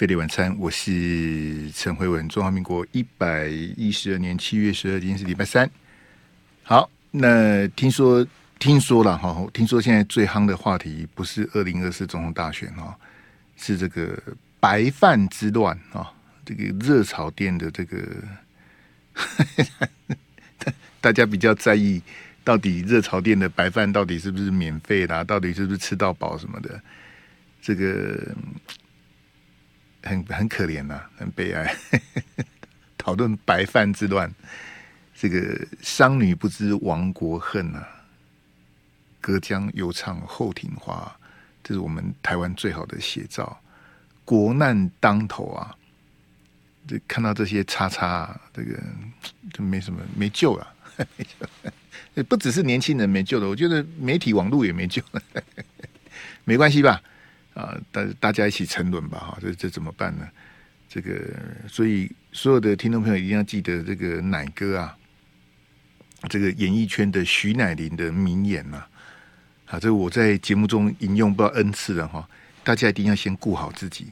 [0.00, 2.26] 飞碟晚餐，我是陈慧文。
[2.26, 5.70] 中华民国一百一十二年七月十二日，今天是礼拜三。
[6.62, 8.26] 好，那听说
[8.58, 12.96] 听说了哈，听说现在最夯的话题不是二零二四总统大选哈，
[13.58, 14.18] 是这个
[14.58, 16.10] 白饭之乱啊，
[16.46, 17.98] 这个热炒店的这个，
[21.02, 22.00] 大家比较在意，
[22.42, 26.80] 到底热炒店的白饭到底是不是免费的，到底是不是吃到饱什么的，
[27.60, 28.34] 这个。
[30.02, 31.74] 很很可怜呐、啊，很悲哀。
[32.96, 34.30] 讨论白饭之乱，
[35.14, 37.88] 这个商女不知亡国恨啊，
[39.20, 41.16] 隔江犹唱后庭花，
[41.64, 43.58] 这是我们台湾最好的写照。
[44.24, 45.74] 国难当头啊，
[46.86, 48.78] 这看到这些叉叉、啊，这个
[49.52, 50.74] 就没什么没救了。
[52.28, 55.22] 不只是年轻人没救了，我觉得媒体网络也没救了。
[56.44, 57.02] 没关系吧？
[57.54, 60.28] 啊，大大家一起沉沦吧，哈，这这怎么办呢？
[60.88, 61.20] 这个，
[61.68, 64.96] 所以所有的听众朋友一定要记得这个奶哥啊，
[66.28, 68.84] 这个演艺圈的徐乃麟的名言呐，
[69.66, 72.28] 啊，这个我在节目中引用不知道 N 次了哈，
[72.64, 74.08] 大家一定要先顾好自己，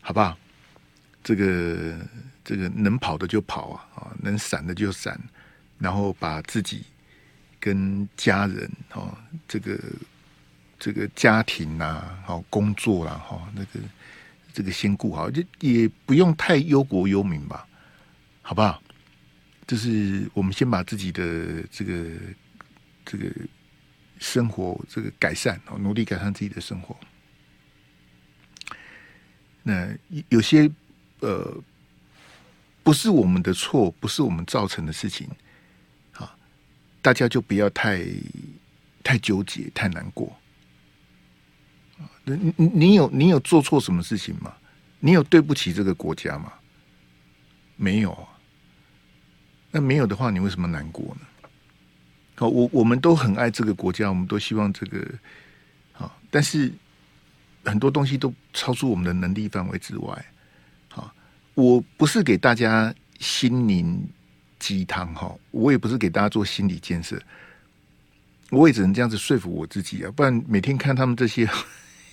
[0.00, 0.36] 好不好？
[1.22, 1.98] 这个
[2.44, 5.16] 这个能跑的就跑啊，啊，能闪的就闪，
[5.78, 6.82] 然后把自己
[7.60, 9.78] 跟家人哦，这个。
[10.84, 13.80] 这个家庭呐，好工作啦，哈，那个
[14.52, 17.66] 这个先顾好，就也不用太忧国忧民吧，
[18.42, 18.82] 好不好？
[19.66, 22.10] 就是我们先把自己的这个
[23.02, 23.32] 这个
[24.18, 26.94] 生活这个改善，努力改善自己的生活。
[29.62, 29.88] 那
[30.28, 30.70] 有些
[31.20, 31.62] 呃，
[32.82, 35.26] 不是我们的错，不是我们造成的事情，
[36.12, 36.36] 啊，
[37.00, 38.04] 大家就不要太
[39.02, 40.30] 太纠结，太难过。
[42.24, 44.52] 你你你有你有做错什么事情吗？
[45.00, 46.50] 你有对不起这个国家吗？
[47.76, 48.28] 没有啊。
[49.70, 51.26] 那没有的话，你为什么难过呢？
[52.36, 55.06] 好，我我们都很爱这个国家，我们都希望这个
[55.92, 56.72] 好，但是
[57.64, 60.24] 很多东西都超出我们的能力范围之外。
[60.88, 61.14] 好，
[61.52, 64.08] 我不是给大家心灵
[64.58, 67.20] 鸡汤哈，我也不是给大家做心理建设，
[68.50, 71.46] 我也只能这样子说服我自己啊，不然每天看他们这些。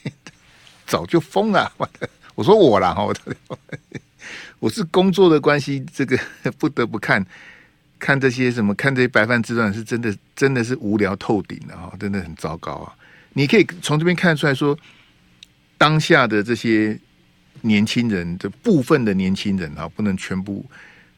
[0.88, 1.72] 早就疯了！
[2.36, 3.16] 我说我了，我
[4.60, 6.20] 我是工作的关系，这个
[6.58, 7.26] 不得不看
[8.00, 12.94] 看这些什么，看这些白饭之乱，是真的，真的是无聊透顶了哈，真的很糟糕啊！
[13.34, 14.78] 你可以从这边看出来说，
[15.78, 17.00] 当下的这些
[17.62, 20.66] 年轻人的部分的年轻人啊，不能全部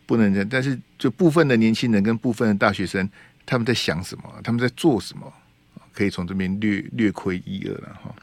[0.06, 3.10] 不能这样，但是就部分的年轻人跟部分的大学生，
[3.46, 4.24] 他们在想什么？
[4.44, 5.32] 他们在做什么？
[5.94, 8.16] 可以从这边略略窥一二了哈。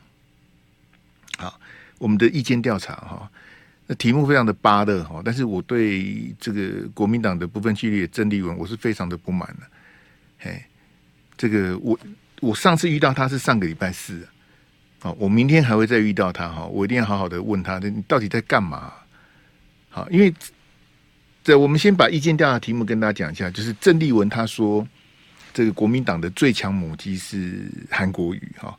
[2.01, 3.31] 我们的意见调查哈，
[3.87, 9.67] 那题目非常的芭乐哈，但是我对这个国民党的不分区立委郑丽文，我是非常的不满的。
[10.39, 10.65] 嘿，
[11.37, 11.99] 这个我
[12.41, 14.27] 我上次遇到他是上个礼拜四，
[15.01, 18.91] 好，我明天还会再遇到他哈，我一定要好好的问他，你到底在干嘛？
[19.91, 20.33] 好，因为
[21.45, 24.89] 这我们先把意见调查题目跟大家讲一下，就是郑丽文他说
[25.53, 28.75] 这个国民党的最强母鸡是韩国瑜哈，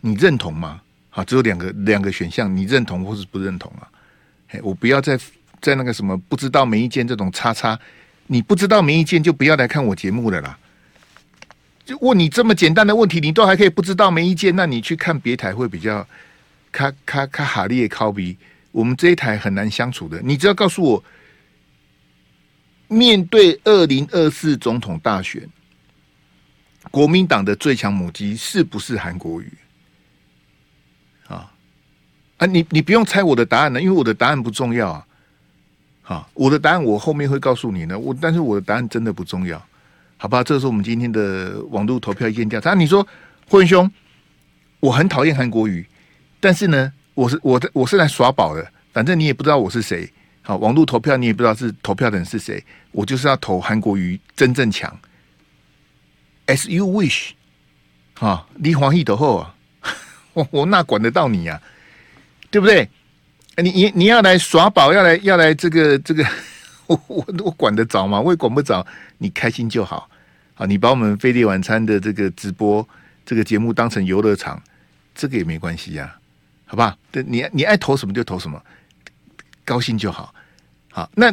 [0.00, 0.80] 你认同吗？
[1.14, 3.86] 好，只有两个两个选项，你认同或是不认同啊？
[4.48, 5.18] 嘿，我不要再
[5.60, 7.78] 在那个什么不知道没意见这种叉叉，
[8.28, 10.58] 你不知道没意见就不要来看我节目了啦。
[11.84, 16.06] 就问你这么简单的问题，你都还可以不知道没意见，那你去看别台会比较
[16.70, 18.38] 卡卡卡哈利考比，
[18.70, 20.18] 我们这一台很难相处的。
[20.22, 21.04] 你只要告诉我，
[22.88, 25.46] 面对二零二四总统大选，
[26.90, 29.52] 国民党的最强母鸡是不是韩国瑜？
[32.42, 35.06] 啊，你你不用猜我的答案了，因为我的答案不重要啊。
[36.02, 37.96] 好，我的答案我后面会告诉你呢。
[37.96, 39.64] 我但是我的答案真的不重要，
[40.16, 40.42] 好吧？
[40.42, 42.74] 这是我们今天的网络投票意见调查。
[42.74, 43.06] 你说
[43.48, 43.88] 慧文兄，
[44.80, 45.86] 我很讨厌韩国瑜，
[46.40, 50.10] 但是呢，我是我的我是来耍宝的，反正你也不知道我是谁。
[50.42, 54.92] 好，网络投票你也不知道是投票的人是谁，我就是要投韩国瑜真正强。
[56.48, 57.30] As you wish，
[58.14, 59.54] 好，你欢喜就好啊，
[60.34, 61.62] 我我哪管得到你呀？
[62.52, 62.88] 对不对？
[63.56, 66.22] 你你你要来耍宝，要来要来这个这个，
[66.86, 68.20] 我我我管得着吗？
[68.20, 68.86] 我也管不着，
[69.18, 70.08] 你开心就好。
[70.54, 72.86] 好，你把我们飞碟晚餐的这个直播
[73.24, 74.62] 这个节目当成游乐场，
[75.14, 76.14] 这个也没关系呀，
[76.66, 76.96] 好吧？
[77.10, 78.62] 对，你你爱投什么就投什么，
[79.64, 80.34] 高兴就好。
[80.90, 81.32] 好，那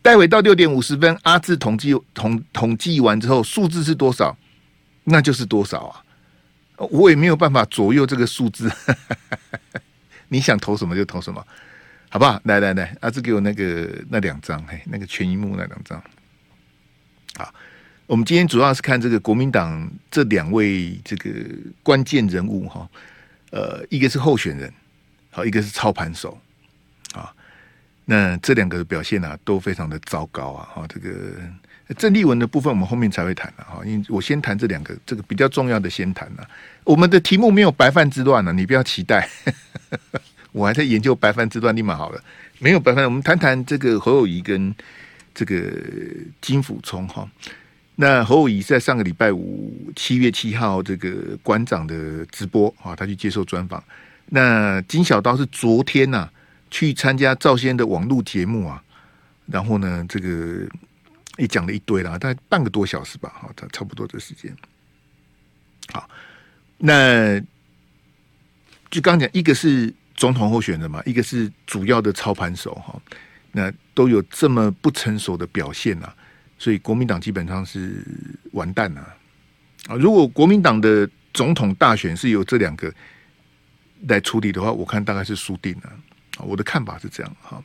[0.00, 4.34] 待会到六点五十分，阿志统计统统计完之后，数字是多少？
[5.04, 6.00] 那就是多少啊！
[6.90, 8.72] 我也没有办法左右这个数字。
[10.34, 11.46] 你想投什么就投什么，
[12.10, 12.40] 好不好？
[12.42, 16.02] 来来来，阿志给我那个那两张，嘿，那个全一幕那两张。
[17.36, 17.54] 好，
[18.08, 21.30] 我们今天主要是看这个国民党这两位这个
[21.84, 22.90] 关键人物哈，
[23.52, 24.72] 呃，一个是候选人，
[25.30, 26.36] 好，一个是操盘手，
[27.14, 27.32] 啊，
[28.04, 31.10] 那这两个表现啊都非常的糟糕啊，哈，这个。
[31.98, 36.48] 郑丽文的部分，我们后面才会谈的哈，因为我先谈这两个，这个比较重要的先谈了。
[36.84, 39.28] 我们的题目没有白饭之乱了，你不要期待。
[40.52, 42.22] 我还在研究白饭之乱，立马好了，
[42.58, 43.04] 没有白饭。
[43.04, 44.74] 我们谈谈这个侯友谊跟
[45.34, 45.72] 这个
[46.40, 47.28] 金溥聪哈。
[47.96, 53.82] 那侯友谊在上个礼拜五七月七号这个馆长的直播啊，他去接受专访。
[54.26, 56.28] 那金小刀是昨天呐、
[56.70, 58.82] 去参加赵先的网络节目啊，
[59.46, 60.68] 然后呢这个。
[61.36, 64.56] 也讲了一堆了，大概半个多小时吧，好，差差不多的时间。
[65.92, 66.08] 好，
[66.78, 67.40] 那
[68.90, 73.00] 就刚讲，一个是总统候选人嘛，一个是主要的操盘手哈，
[73.52, 76.12] 那都有这么不成熟的表现呐，
[76.58, 78.04] 所以国民党基本上是
[78.52, 79.00] 完蛋了
[79.86, 79.96] 啊！
[79.96, 82.92] 如果国民党的总统大选是由这两个
[84.08, 85.92] 来处理的话，我看大概是输定了！
[86.38, 87.62] 我的看法是这样哈，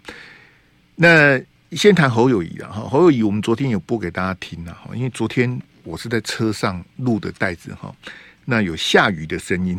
[0.95, 1.41] 那。
[1.73, 7.95] 先谈侯友谊啊，哈，侯友谊，我们昨天有播给大家听了哈，因为昨天我是在车上录的带子哈，
[8.49, 9.77] 那有下雨的声音，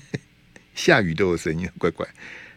[0.76, 2.06] 下雨都有声音，乖乖。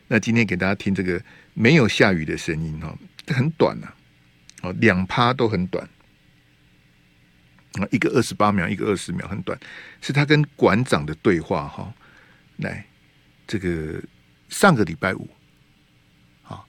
[0.09, 1.21] 那今天给大家听这个
[1.53, 2.93] 没有下雨的声音哈，
[3.27, 3.87] 很短呐，
[4.63, 5.87] 哦，两趴都很短，
[7.75, 9.57] 啊，一个二十八秒，一个二十秒，很短，
[10.01, 11.93] 是他跟馆长的对话哈，
[12.57, 12.85] 来，
[13.47, 14.01] 这个
[14.49, 15.25] 上个礼拜五。
[16.43, 16.59] 啊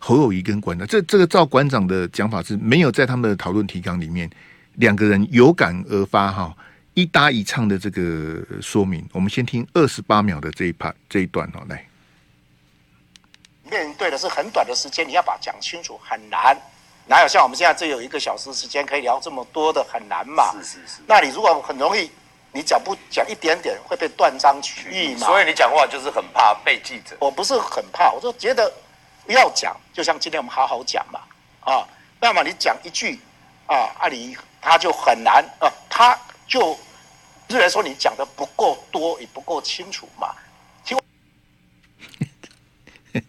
[0.00, 4.28] 侯友谊跟馆长，这这个照馆长的讲法是没有在他们的讨论提纲里面，
[4.74, 6.56] 两个人有感而发哈，
[6.94, 9.08] 一搭一唱的这个说明。
[9.12, 11.86] 我们先听二十八秒的这一 part 这一段哦，来。
[13.64, 16.56] 面对的是很短的时间，你要把讲清楚很难，
[17.06, 20.52] 哪有像我们现在只有一个小时时间可以聊这么多的很难嘛？
[20.54, 21.02] 是是是。
[21.06, 22.10] 那你如果很容易，
[22.52, 25.26] 你讲不讲一点点会被断章取义嘛？
[25.26, 27.16] 所以你讲话就是很怕被记者。
[27.20, 28.72] 我不是很怕，我就觉得
[29.24, 29.32] 不。
[29.32, 31.20] 要讲，就像今天我们好好讲嘛，
[31.60, 31.86] 啊，
[32.20, 33.20] 那么你讲一句，
[33.68, 36.18] 啊，阿里他就很难啊，他
[36.50, 36.76] 就
[37.48, 40.34] 虽然说你讲的不够多，也不够清楚嘛。
[40.84, 40.98] 听，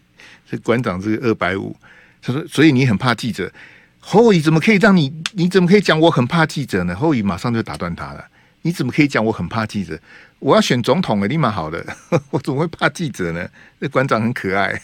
[0.50, 1.76] 这馆长是二百五，
[2.20, 3.52] 他说，所以你很怕记者，
[4.00, 5.14] 侯友宜怎么可以让你？
[5.34, 6.96] 你怎么可以讲我很怕记者呢？
[6.96, 8.28] 侯友宜马上就打断他了，
[8.62, 9.96] 你怎么可以讲我很怕记者？
[10.40, 11.96] 我要选总统了，立马好的，
[12.30, 13.48] 我怎么会怕记者呢？
[13.80, 14.82] 这馆长很可爱。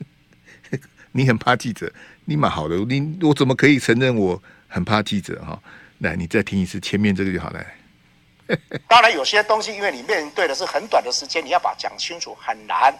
[1.12, 1.90] 你很怕记者，
[2.26, 5.58] 立马好的，你我怎么可以承认我很怕记者哈？
[6.00, 7.64] 来，你再听一次前面这个就好了。
[8.88, 12.92] 当然，有些东西因为你面对的是很短的时间，你要把讲清楚很难。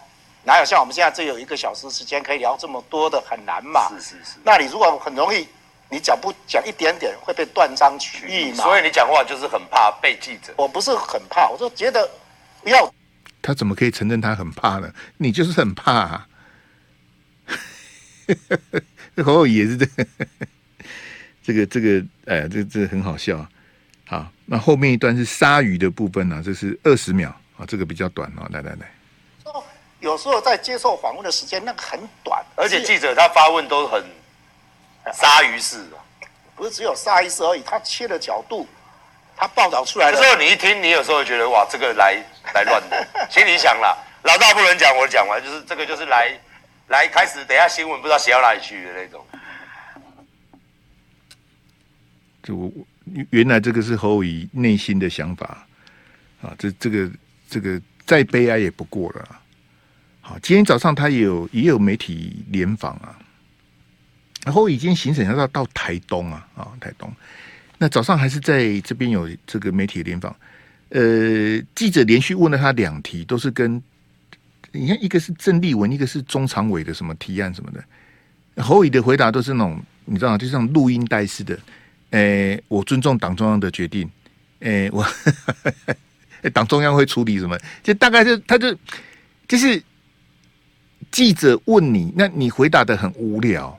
[0.44, 3.90] 哪有像我们现在只有一个小时时间可以聊这么多的很难嘛？
[3.90, 4.38] 是是是。
[4.44, 5.46] 那你如果很容易，
[5.90, 8.64] 你讲不讲一点点会被断章取义嘛？
[8.64, 10.54] 所以你讲话就是很怕被记者。
[10.56, 12.08] 我不是很怕，我就觉得
[12.62, 12.92] 不要。
[13.42, 14.92] 他怎么可以承认他很怕呢？
[15.16, 16.26] 你就是很怕啊。
[19.24, 20.06] 侯友宜也是这个，
[21.50, 23.44] 这个这个，哎，这这很好笑。
[24.06, 27.28] 好，那后面一段是鲨鱼的部分呢、啊，这是二十秒
[27.58, 28.46] 啊，这个比较短啊。
[28.50, 28.88] 来来来，
[29.98, 34.00] 有时候在接受访问的时间那个很短，而且记者他发问都很
[35.12, 35.84] 鲨鱼式，
[36.54, 38.68] 不是只有鲨鱼式而已，他切的角度，
[39.36, 42.16] 他报道出来的时候，你一听，你有时候会觉得哇，这个来
[42.54, 46.32] 来乱的， 心里想了，老大不能讲，我讲完就是这个就是来。
[46.88, 49.24] 来开始，等一下新闻不知道写到哪里去的那种。
[52.42, 52.72] 就
[53.30, 55.66] 原来这个是侯乙内心的想法
[56.40, 57.10] 啊，这这个
[57.48, 59.40] 这个再悲哀也不过了。
[60.20, 63.18] 好，今天早上他也有也有媒体联访啊，
[64.44, 67.12] 然后已经行程要到到台东啊啊台东，
[67.78, 70.34] 那早上还是在这边有这个媒体联访，
[70.90, 73.82] 呃，记者连续问了他两题，都是跟。
[74.72, 80.38] 你看，一个是郑丽文，一个是中常委的什么提案什么的，侯乙的回答都是那种，你知道？
[80.38, 81.58] 就像录音带似的。
[82.10, 84.10] 诶、我尊重党中央的决定。
[84.60, 85.04] 诶、欸， 我
[86.52, 87.58] 党中央会处理什么？
[87.82, 88.76] 就大概就他就
[89.48, 89.82] 就是
[91.10, 93.78] 记者问你，那你回答的很无聊，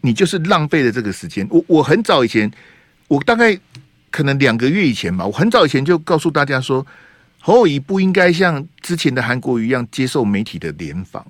[0.00, 1.46] 你就是浪费了这个时间。
[1.50, 2.50] 我我很早以前，
[3.08, 3.58] 我大概
[4.10, 6.86] 可能两个月以前吧，我很早以前就告诉大家说。
[7.38, 11.24] 侯友宜不应该像之前的韩国瑜一样接受媒体的联访。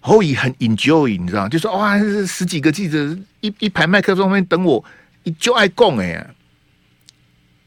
[0.00, 1.48] 侯友宜很 enjoy，你知道？
[1.48, 4.82] 就说哇，十几个记者一一排麦克风上面等我，
[5.24, 6.26] 你就爱讲哎。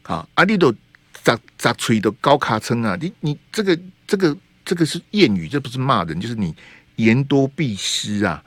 [0.02, 0.74] 好，阿弟都
[1.22, 6.54] 砸砸锤的高卡称啊，你你这个这个这个是谚语，这不是骂人，就是你
[6.96, 8.44] 言多必失啊，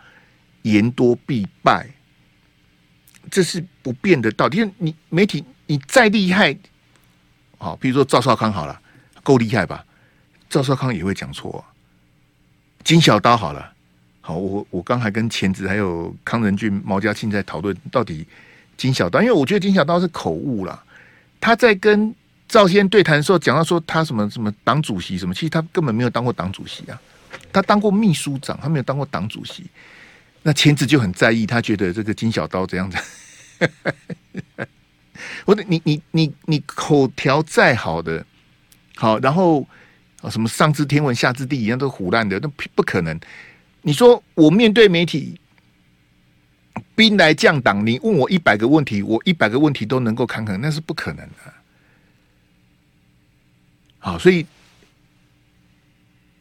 [0.64, 1.90] 言多必败，
[3.32, 4.70] 这是不变的道理。
[4.78, 6.56] 你媒体你再厉害，
[7.58, 8.80] 好，比如说赵少康好了，
[9.24, 9.86] 够厉害吧？
[10.50, 11.74] 赵少康也会讲错啊。
[12.84, 13.74] 金小刀好了，
[14.28, 18.28] 好，我我刚才跟钱子还有康仁俊、毛家庆在讨论到底
[18.76, 20.84] 金小刀，因为我觉得金小刀是口误啦。
[21.40, 22.14] 他在跟
[22.46, 27.02] 赵先对谈的时候讲到说他什么什么党主席什么，其实他根本没有当过党主席啊，
[27.54, 29.64] 他当过秘书长，他没有当过党主席。
[30.44, 32.98] 那钱子就很在意，他觉得这个金小刀这样子。
[35.46, 38.26] 我的你你你你口条再好的
[38.98, 39.66] 好，然后。
[40.32, 43.18] 什么上知天文下知地一样都胡烂的，那不可能。
[43.82, 45.40] 你说我面对媒体，
[46.96, 51.54] 兵来将挡，你问我一百个问题，我一百个问题都能够侃侃，那是不可能的。
[54.00, 54.46] 好，所以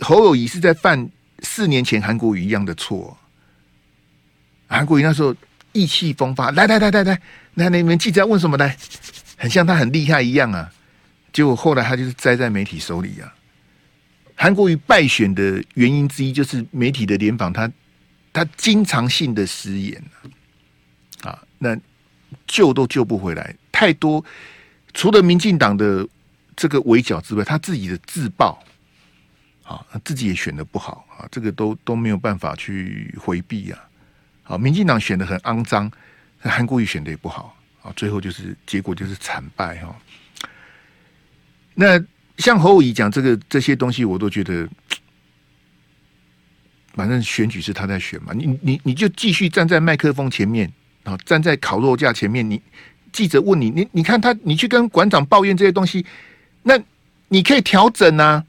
[0.00, 1.08] 侯友谊是在犯
[1.40, 3.16] 四年前韩国瑜一样的错。
[4.66, 5.34] 韩国瑜那时候
[5.72, 7.20] 意气风发，来来来来来，
[7.54, 8.76] 那你们记者问什么来？
[9.36, 10.72] 很像他很厉害一样啊。
[11.32, 13.32] 结果后来他就是栽在媒体手里啊。
[14.38, 17.72] 韩国瑜败选的原因之一，就是媒体的联访，他
[18.34, 20.00] 他经常性的失言
[21.22, 21.74] 啊，那
[22.46, 24.22] 救都救不回来，太多。
[24.92, 26.06] 除了民进党的
[26.54, 28.62] 这个围剿之外，他自己的自爆
[29.62, 33.88] 啊，自己也选的不好啊，这个都都没有办法去回避啊。
[34.42, 35.90] 好，民进党选的很肮脏，
[36.40, 39.96] 韩国瑜选的也不好啊，最后就是结果就是惨败哈。
[41.74, 41.98] 那。
[42.38, 44.68] 像侯友宜讲这个这些东西，我都觉得，
[46.94, 50.70] 反正选举是他在选嘛，你你你就继续站在麦克风前面
[51.04, 52.60] 啊，站在烤肉架前面，你
[53.12, 56.04] 记者问你，你你看他，你去跟馆长抱怨这些东西，
[56.62, 56.78] 那
[57.28, 58.44] 你可以调整啊，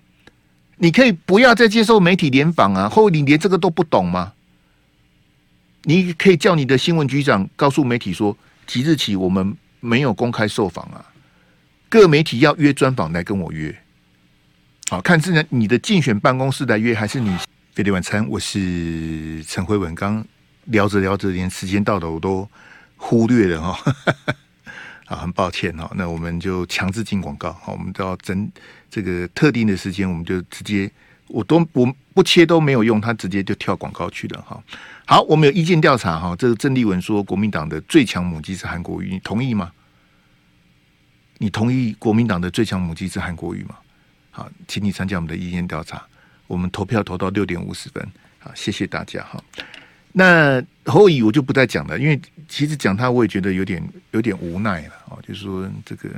[0.78, 4.34] 你可以不要再接受媒体联访啊，或你连这个都不懂吗？
[5.84, 11.06] 你可以叫你的新闻局长告诉媒体说，即日起我们没有公开受访啊。
[11.90, 13.74] 各媒体要约专访来跟我约，
[14.90, 17.34] 好看是呢，你的竞选办公室来约，还是你
[17.74, 18.28] 飞碟晚餐？
[18.28, 20.26] 我是陈辉文，刚
[20.66, 22.46] 聊着聊着，连时间到了我都
[22.98, 23.96] 忽略了哈，
[25.06, 28.52] 啊，很抱歉哈，那我们就强制进广告，好，我们到整
[28.92, 30.92] 这个特定的时间，我们就直接，
[31.30, 34.62] 我都我不切都没有用，他直接就跳广告去了哈。
[35.06, 39.72] 好，我们有意见调查哈，这个郑丽文说国民党的最强母鸡是韩国瑜，你同意吗？
[41.38, 43.76] 你同意国民党的最强母鸡是韩国瑜吗？
[44.32, 46.06] 好，请你参加我们的意见调查。
[46.48, 48.08] 我们投票投到六点五十分。
[48.40, 49.44] 好，谢谢大家哈。
[50.14, 55.20] 那侯友宜我就不再讲了，因为其实讲他我也觉得有点有点无奈了啊。
[55.22, 56.10] 就是说这个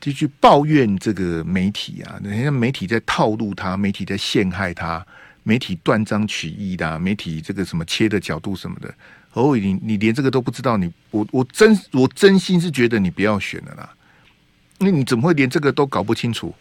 [0.00, 5.04] 就去抱怨这个媒体啊，人家媒体在套路他，媒体在陷害他，
[5.42, 8.94] 媒体断章取义的，媒体这个什么切的角度什么的。
[9.32, 13.94] 哦，你你连这个都不知道，你我我真我真心是觉得你不要选了啦，
[14.78, 16.54] 那你怎么会连这个都搞不清楚？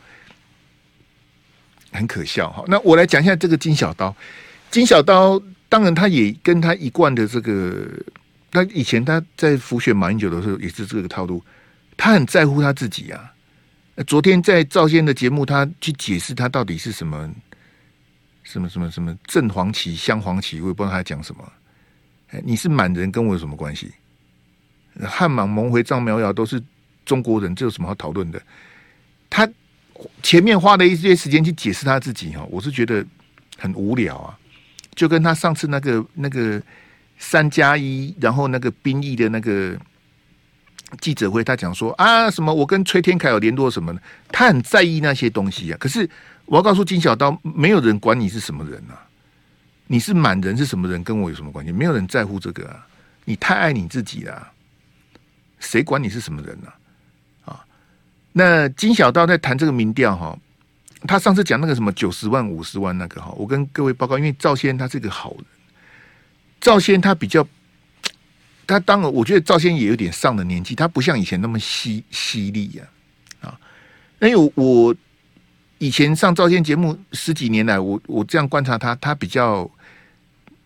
[1.91, 2.63] 很可笑哈。
[2.67, 4.15] 那我来讲一下这个金小刀，
[4.69, 7.87] 金小刀当然他也跟他一贯的这个，
[8.51, 11.43] 他以前他在辅选马英九的时候也是这个套路，
[11.95, 13.33] 他很在乎他自己啊。
[14.05, 17.33] 昨天在赵先的节目，他去解释他到底是什么
[18.43, 21.51] 什么什么什么正黄旗、镶黄旗，我也不知道他讲什么。
[22.43, 23.91] 你是满人，跟我有什么关系？
[25.01, 26.61] 汉满蒙回藏苗瑶都是
[27.05, 28.41] 中国人，这有什么好讨论的？
[29.29, 29.47] 他
[30.21, 33.05] 前面花了一些时间去解释他自己哈，我是觉得
[33.57, 34.37] 很无聊啊。
[34.95, 36.61] 就跟他上次那个那个
[37.17, 39.77] 三加一，然后那个兵役的那个
[40.99, 45.77] 记者会，他讲说啊什么我跟崔天凯有联络什么的，他很在意那些东西啊。
[45.79, 46.09] 可是
[46.45, 49.06] 我要告诉金小刀，没有人管你是什么人啊。
[49.87, 51.01] 你是满人是什么人？
[51.03, 51.71] 跟我有什么关系？
[51.71, 52.85] 没有人在乎这个啊！
[53.23, 54.51] 你太爱你自己了，
[55.59, 56.67] 谁管你是什么人呢？
[57.45, 57.65] 啊，
[58.33, 60.37] 那金小刀在谈这个民调哈，
[61.07, 65.45] 他上次讲那个什么九十万五十万那个哈，我跟各位报告，因为赵先他是个好人，
[66.59, 67.47] 赵先他比较，
[68.65, 72.83] 他当然我觉得赵先也有点上了年纪，他不像以前那么犀犀利呀
[73.41, 73.59] 啊，
[74.19, 74.93] 因为我
[75.77, 79.69] 以前上赵先节目十几年来，我我这样观察他，他比较。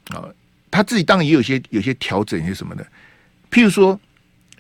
[0.10, 0.28] 啊，
[0.70, 2.86] 他自己当然也有些有些调整，一些什么的。
[3.52, 4.00] 譬如说，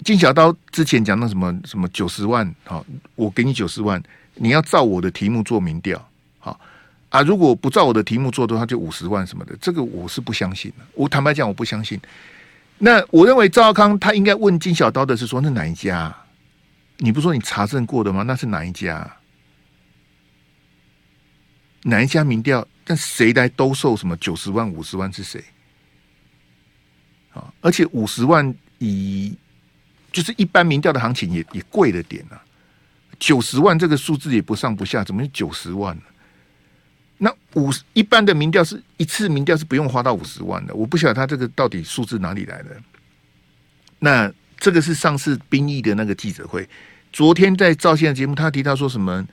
[0.03, 4.01] 金小刀之前讲那什么什么九十万，好，我给你九十万，
[4.35, 6.59] 你要照我的题目做民调，好
[7.09, 7.21] 啊。
[7.21, 9.55] 如果不照我的题目做的话，就五十万什么的。
[9.61, 10.85] 这个我是不相信的。
[10.93, 11.99] 我坦白讲，我不相信。
[12.77, 16.15] 那我认为赵康他应该问金小刀的是说，那哪一家？
[16.97, 18.23] 你不说你查证过的吗？
[18.23, 19.17] 那是哪一家？
[21.83, 22.67] 哪一家民调？
[22.83, 25.43] 但谁来兜售什么九十万、五十万是谁？
[27.33, 27.53] 啊！
[27.61, 29.37] 而且五十万以
[30.11, 32.41] 就是一般民调的行情也也贵了点啊。
[33.19, 36.01] 九十万这个数字也不上不下，怎么九十万呢？
[37.19, 40.73] 那五一般的民调是一次民调是不用花到五十万的。
[40.73, 42.81] 我不晓得他这个到底数字哪里来的。
[43.99, 46.67] 那这个是上次兵役的那个记者会，
[47.13, 49.25] 昨天在赵先的节目，他提到说什么？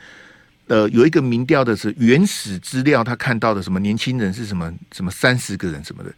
[0.69, 6.13] 呃，有一个民调的是原始资料，他看到的什么年轻人是什么什么三十个人什么的。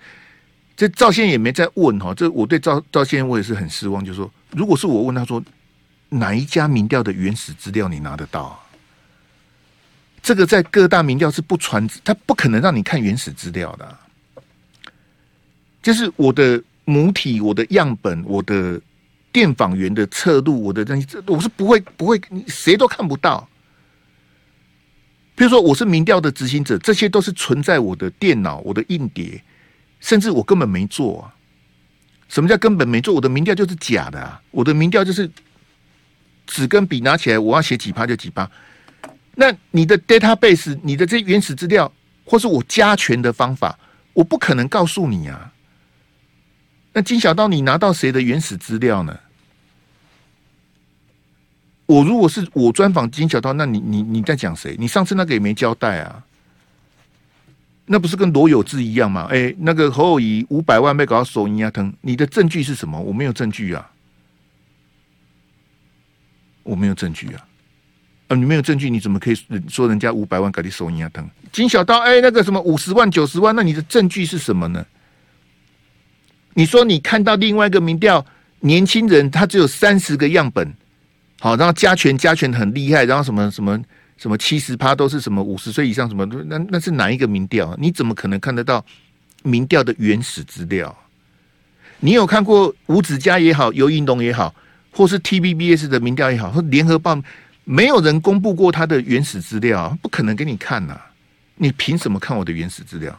[0.77, 5.43] 这赵先也没再问哈，这我对赵赵先我也是很失望，就是说，如果是我问他说，
[6.09, 8.59] 哪一家民调的原始资料你拿得到啊？
[10.23, 13.99] 这个在各大民调是不传，他不可能让你看原始资料的。
[15.83, 18.81] 就是我的母体、我的样本、我的
[19.31, 23.49] 电访员的侧录、我的东西，我是不会不会，谁都看不到。
[25.41, 29.43] 比如说，我是民调的执行者，这些都是存在我的电脑、我的硬碟，
[29.99, 31.33] 甚至我根本没做啊。
[32.29, 33.15] 什么叫根本没做？
[33.15, 34.39] 我的民调就是假的啊！
[34.51, 35.31] 我的民调就是
[36.47, 38.51] 纸跟笔拿起来，我要写几趴就几趴。
[39.35, 41.91] 那你的 database，你的这原始资料，
[42.27, 43.79] 或是我加权的方法，
[44.13, 45.51] 我不可能告诉你啊。
[46.93, 49.19] 那金小刀，你拿到谁的原始资料呢？
[51.91, 54.77] 我如果是我专访金小刀，那你你你在讲谁？
[54.79, 56.23] 你上次那个也没交代啊，
[57.87, 59.27] 那不是跟罗有志一样吗？
[59.29, 62.97] 哎、那个侯友谊五百万被搞到手阴啊疼，你的证据是什么？
[63.01, 63.91] 我没有证据啊，
[66.63, 67.45] 我没有证据啊，
[68.29, 69.35] 啊，你没有证据，你怎么可以
[69.69, 71.29] 说人家五百万搞你手阴啊疼？
[71.51, 74.87] 金小刀，哎、那个什么五十万九十万，那你的证据是什么呢？
[76.55, 78.25] 你说你看到另外一个民调，
[78.61, 80.73] 年轻人他只有三十个样本。
[81.41, 83.83] 好，然后加权加权很厉害，然后什么什么
[84.19, 87.75] 什么七十趴都是什么五十岁以上什么，那那是哪一个民调？
[87.81, 88.85] 你怎么可能看得到
[89.43, 90.95] 民调的原始资料？
[92.01, 94.55] 你有看过吴子嘉也好，游盈隆也好，
[94.91, 97.19] 或是 TVBS 的民调也好，或联合报，
[97.65, 101.01] 没有人公布过他的原始资料，不可能给你看呐、
[101.57, 103.19] 你凭什么看我的原始资料？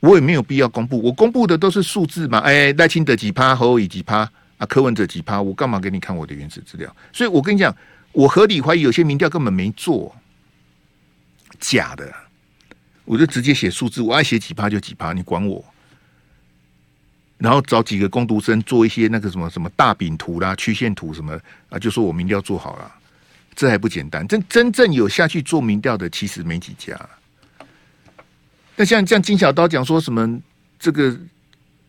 [0.00, 2.38] 我也没有必要公布，我公布的都是数字嘛。
[2.40, 4.28] 哎，赖清德几趴，侯友宜几趴。
[4.58, 5.42] 啊，柯文哲几趴？
[5.42, 6.94] 我干嘛给你看我的原始资料？
[7.12, 7.76] 所以我跟你讲，
[8.12, 10.14] 我合理怀疑有些民调根本没做，
[11.58, 12.14] 假的。
[13.04, 15.62] 我就直接写数字，我爱写几趴就几趴，你管我。
[17.36, 21.38] 然后找几个工读生做一些那个什么什么大饼图啦、曲线图什么
[21.68, 22.90] 啊，就说我民调做好了，
[23.54, 24.26] 这还不简单？
[24.26, 26.98] 真真正有下去做民调的，其实没几家。
[28.76, 30.40] 那像像金小刀讲说什么
[30.78, 31.18] 这个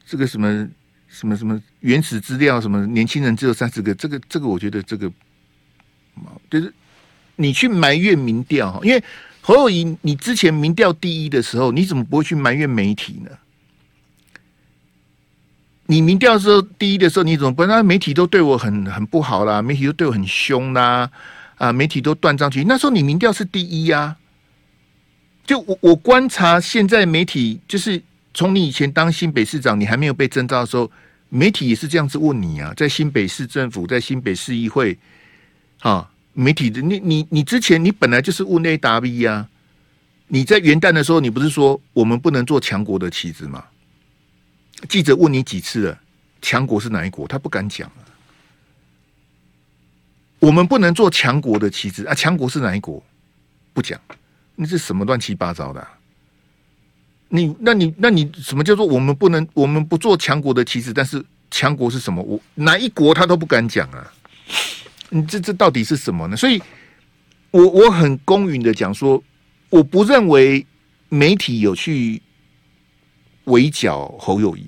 [0.05, 0.67] 这个什么？
[1.15, 2.59] 什么什么原始资料？
[2.59, 3.95] 什么年轻人只有三十个？
[3.95, 5.09] 这个这个，我觉得这个，
[6.49, 6.73] 就是
[7.37, 9.01] 你去埋怨民调，因为
[9.39, 13.31] 侯友宜，你之前民调第一的时候，你怎么不会去埋怨媒体呢？
[15.85, 17.65] 你民调的时候第一的时候，你怎么不？
[17.65, 21.09] 那媒体都对我很很不好啦，媒体都对我很凶啦，
[21.55, 22.65] 啊，媒体都断章取义。
[22.67, 24.17] 那时候你民调是第一呀，啊，
[25.45, 28.01] 就我我观察现在媒体，就是
[28.33, 30.91] 从你以前当新北市长，你还没有被征召的时候。
[31.35, 34.97] 媒体也是这样子问你啊，在新北市政府，在新北市议会，
[35.79, 39.45] 啊，媒体的你你你之前你本来就是问 A 答 B 啊，
[40.29, 43.65] 你在元旦的时候，你不是说我们不能做强国的棋子吗？
[44.87, 45.99] 记者问你几次了，
[46.41, 47.27] 强国是哪一国？
[47.27, 47.99] 他不敢讲啊。
[50.39, 53.03] 我们不能做强国的棋子啊，强国是哪一国？
[53.73, 53.99] 不讲，
[54.55, 55.85] 那是什么乱七八糟的？
[57.29, 60.93] 你那你那你什么叫做我们不能我们不做强国的棋子？
[60.93, 62.21] 但是强国是什么？
[62.21, 64.11] 我哪一国他都不敢讲啊！
[65.09, 66.35] 你这这到底是什么呢？
[66.35, 66.61] 所以，
[67.51, 69.21] 我我很公允的讲说，
[69.69, 70.65] 我不认为
[71.09, 72.21] 媒体有去
[73.45, 74.65] 围剿侯友谊，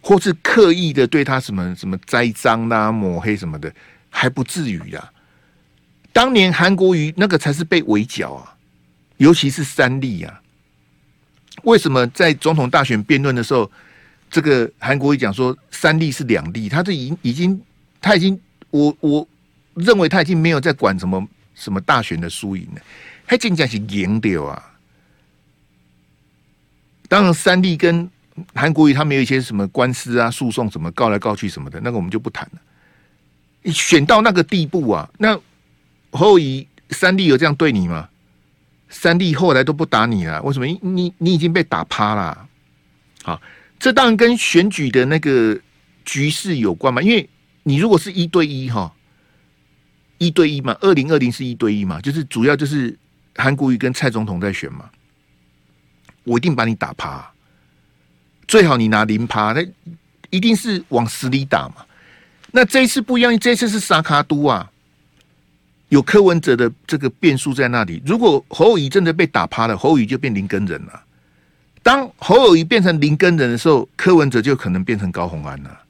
[0.00, 3.72] 或是刻意的对他什么什么栽赃啦、抹黑什么的，
[4.10, 5.10] 还不至于啊。
[6.12, 8.54] 当年韩国瑜那个才是被围剿啊，
[9.16, 10.40] 尤其是三立啊。
[11.64, 13.70] 为什么在总统大选辩论的时候，
[14.30, 17.60] 这个韩国瑜讲说三立是两立，他这已已经
[18.00, 19.26] 他已经我我
[19.74, 22.80] 认为他已经没有在管什么什么大选的输赢了，
[23.26, 24.70] 他竟然是赢掉啊！
[27.08, 28.10] 当然三立跟
[28.54, 32.60] 韩国瑜他们有一些什么官司啊、诉讼什么告来告去什么的，那个我们就不谈了。
[33.62, 35.38] 你选到那个地步啊，那
[36.10, 38.08] 侯友三立有这样对你吗？
[38.96, 40.66] 三弟后来都不打你了，为什么？
[40.80, 42.48] 你你已经被打趴了。
[43.24, 43.42] 好，
[43.76, 45.60] 这当然跟选举的那个
[46.04, 47.02] 局势有关嘛。
[47.02, 47.28] 因为
[47.64, 48.94] 你如果是一对一哈，
[50.18, 52.96] 一对一嘛，二零二零是一对一嘛，就是主要就是
[53.34, 54.88] 韩国瑜跟蔡总统在选嘛，
[56.22, 57.28] 我一定把你打趴，
[58.46, 59.66] 最好你拿零趴，那
[60.30, 61.84] 一定是往死里打嘛。
[62.52, 64.70] 那这一次不一样，这一次是沙卡都啊，
[65.88, 68.02] 有柯文哲的这个变数在那里。
[68.04, 71.02] 如果侯友宜真的被打趴了，侯友宜就变林根人了。
[71.82, 75.80] 当侯友宜变成林根人的时候，柯文哲就可能变成高虹安了。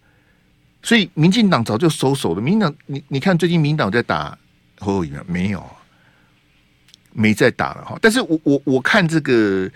[0.83, 2.41] 所以民进党早就收手了。
[2.43, 4.37] 民党，你你看最近民党在打
[4.81, 5.23] 侯友宜吗？
[5.27, 5.65] 没有，
[7.13, 7.97] 没在打了哈。
[8.03, 9.71] 但是我我我看这个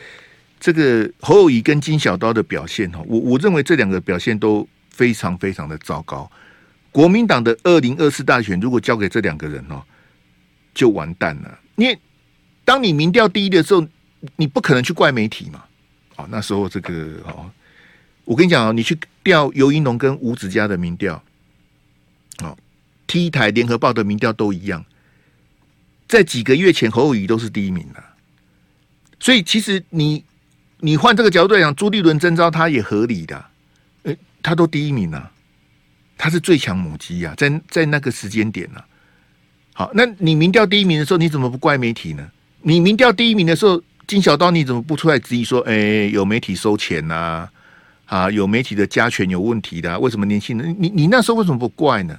[0.61, 6.31] 这个侯友宜跟金小刀的表现哈，我我认为这两个表现都非常非常的糟糕。
[6.91, 9.81] 国民党的二零二四大选如果交给这两个人哦，
[10.79, 11.59] 就完蛋了。
[11.75, 11.99] 因为
[12.64, 13.85] 当你民调第一的时候，
[14.37, 15.64] 你不可能去怪媒体嘛。
[16.14, 17.51] 啊，那时候这个哦。
[18.25, 21.14] 我跟你讲啊，你去调游盈隆跟吴子嘉的民调，
[22.43, 22.55] 哦
[23.07, 24.85] ，T 台联合报的民调都一样，
[26.07, 28.05] 在几个月前侯友宜都是第一名的，
[29.19, 30.23] 所以其实你
[30.81, 33.47] 你换这个角度来讲，朱立伦征召他也合理的，
[34.03, 35.33] 诶，他都第一名了，
[36.19, 38.85] 他是最强母鸡啊，在在那个时间点呢，
[39.79, 42.29] 好，那你民调第一名的时候，你怎么不怪媒体呢？
[42.62, 47.49] 你民调第一名的时候，金小刀你怎么不出来质疑说，诶，有媒体收钱呐？
[48.07, 50.75] 啊，有媒体的加权有问题的，为什么年轻人？
[50.81, 52.19] 你你那时候为什么不怪呢？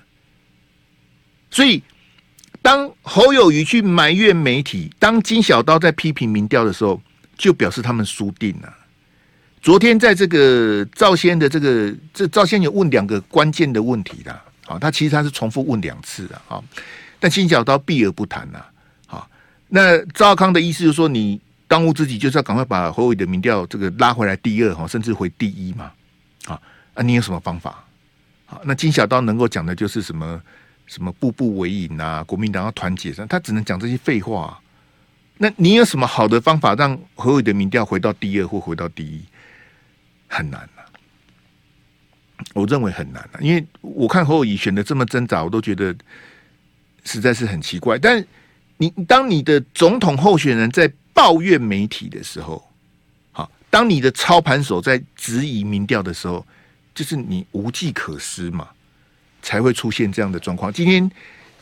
[1.51, 1.83] 所以，
[2.61, 7.01] 当侯友谊去埋怨媒体，当金小刀在批评民调的时候，
[7.37, 8.73] 就表示他们输定了。
[9.61, 16.63] 昨天在这个赵先的这个，这赵先有问两个关键的问题的，好，他其实他是重复问两次的，啊，
[17.19, 18.63] 但金小刀避而不谈呐，
[19.07, 19.29] 好，
[19.67, 21.39] 那赵康的意思就是说你。
[21.69, 25.91] 当务之急就是要赶快把侯伟的民调这个拉回来第二哈，甚至回第一嘛，
[26.47, 26.59] 啊
[26.95, 27.03] 啊！
[27.03, 27.85] 你有什么方法？
[28.63, 30.41] 那金小刀能够讲的就是什么
[30.87, 34.59] 什么步步为营啊，国民党要团结，他只能讲这些废话。
[35.37, 39.23] 那你有什么好的方法让侯伟的民调回到第二或回到第一？
[40.27, 40.81] 很难啊，
[42.55, 45.95] 我认为很难啊，因为我看侯友宜选的这么挣扎，我都觉得
[47.11, 47.97] 实在是很奇怪。
[47.97, 48.23] 但
[48.77, 52.63] 你当你的总统候选人在抱怨媒体的时候，
[53.31, 56.45] 好，当你的操盘手在质疑民调的时候，
[56.93, 58.67] 就是你无计可施嘛，
[59.41, 60.71] 才会出现这样的状况。
[60.71, 61.09] 今天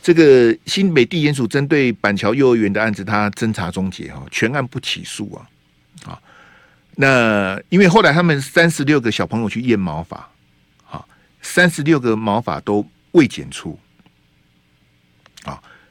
[0.00, 6.22] 这个新北地检署针对板桥幼儿园的案子，他侦查终结哈，全案不起诉啊，啊，
[6.94, 10.28] 那因为后来他们三十六个小朋友去验毛发，
[10.88, 11.04] 啊，
[11.42, 13.76] 三十六个毛发都未检出，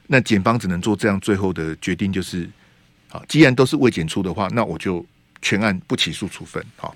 [0.08, 2.50] 那检方只能做这样最后的决定，就是。
[3.10, 5.02] 好，既然都是未检出的话，那我就
[5.40, 6.62] 全案不起诉处分。
[6.76, 6.94] 好，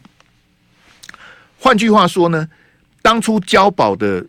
[1.59, 2.47] 换句话说呢，
[3.01, 4.23] 当初交保的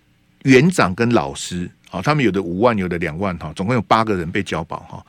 [0.44, 5.06] 园长跟老师，好，他们有的五万，有的两万，哈，总共有八个人被交保，哈，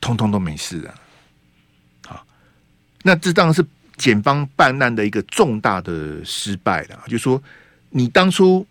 [0.00, 0.94] 通通都没事啊。
[2.08, 2.26] 好，
[3.04, 3.64] 那这当然是
[3.96, 7.04] 检方办案的一个重大的失败了。
[7.06, 7.40] 就说
[7.90, 8.66] 你当初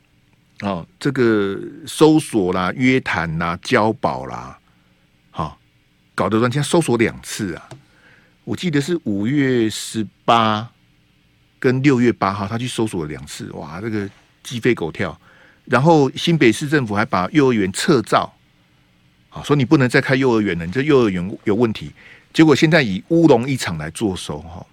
[0.61, 4.57] 哦，这个搜索啦、约谈啦、交保啦。
[5.29, 5.57] 好
[6.15, 7.69] 搞得人家搜索两次啊！
[8.43, 10.67] 我记得是五月十八
[11.59, 14.09] 跟六月八号，他去搜索了两次，哇，这个
[14.41, 15.15] 鸡飞狗跳。
[15.65, 18.33] 然后新北市政府还把幼儿园撤照，
[19.29, 21.91] 啊，说你不能再开幼儿园了，你这幼儿园有问题。
[22.33, 24.65] 结果现在以乌龙一场来作收哈。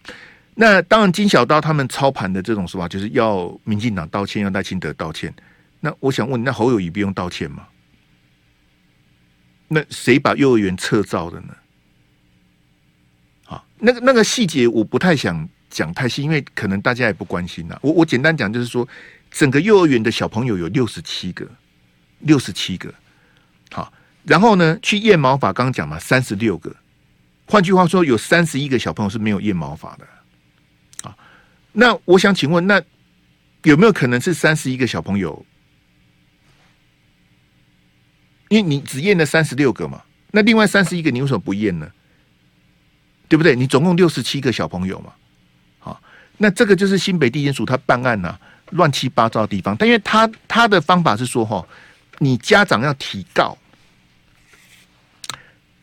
[0.54, 5.34] 那当然，金小刀他们操盘的这种说法，就是要民进党道歉，要赖清德道歉。
[5.84, 7.68] 那我想问，那侯友宜不用道歉吗？
[9.68, 11.54] 那谁把幼儿园撤照的呢？
[13.44, 17.78] 好，那个那个细节我不太想讲太细，因为可能大家也不关心呐。
[17.82, 18.88] 我我简单讲，就是说，
[19.30, 21.46] 整个幼儿园的小朋友有六十七个，
[22.20, 22.90] 六十七个。
[23.70, 23.92] 好，
[24.22, 26.74] 然后呢，去验毛发，刚刚讲嘛，三十六个。
[27.46, 30.06] 换句话说，有三十一个小朋友是没有验毛发的。
[31.06, 31.14] 啊，
[31.72, 32.82] 那我想请问，那
[33.64, 35.44] 有没有可能是三十一个小朋友？
[38.48, 41.90] 因为你只验了三十六个嘛，那另外三十一个你为什么不验呢？
[43.26, 43.56] 对不对？
[43.56, 45.12] 你总共六十七个小朋友嘛，
[45.80, 46.00] 好，
[46.36, 48.38] 那这个就是新北地检署他办案呐、
[48.70, 49.74] 乱七八糟的地方。
[49.76, 51.66] 但因为他他的方法是说，哈，
[52.18, 53.56] 你家长要提告，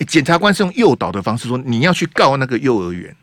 [0.08, 3.14] 检察官是用诱导的方式说，你要去告那个幼儿园，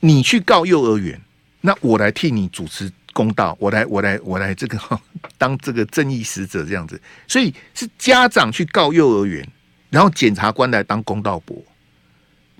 [0.00, 1.20] 你去告幼儿园，
[1.60, 2.90] 那我来替你主持。
[3.16, 4.78] 公道，我来，我来，我来，这个
[5.38, 9.48] 当这个正义使者这样子，所以是家长去告幼儿园，
[9.88, 11.56] 然后检察官来当公道伯，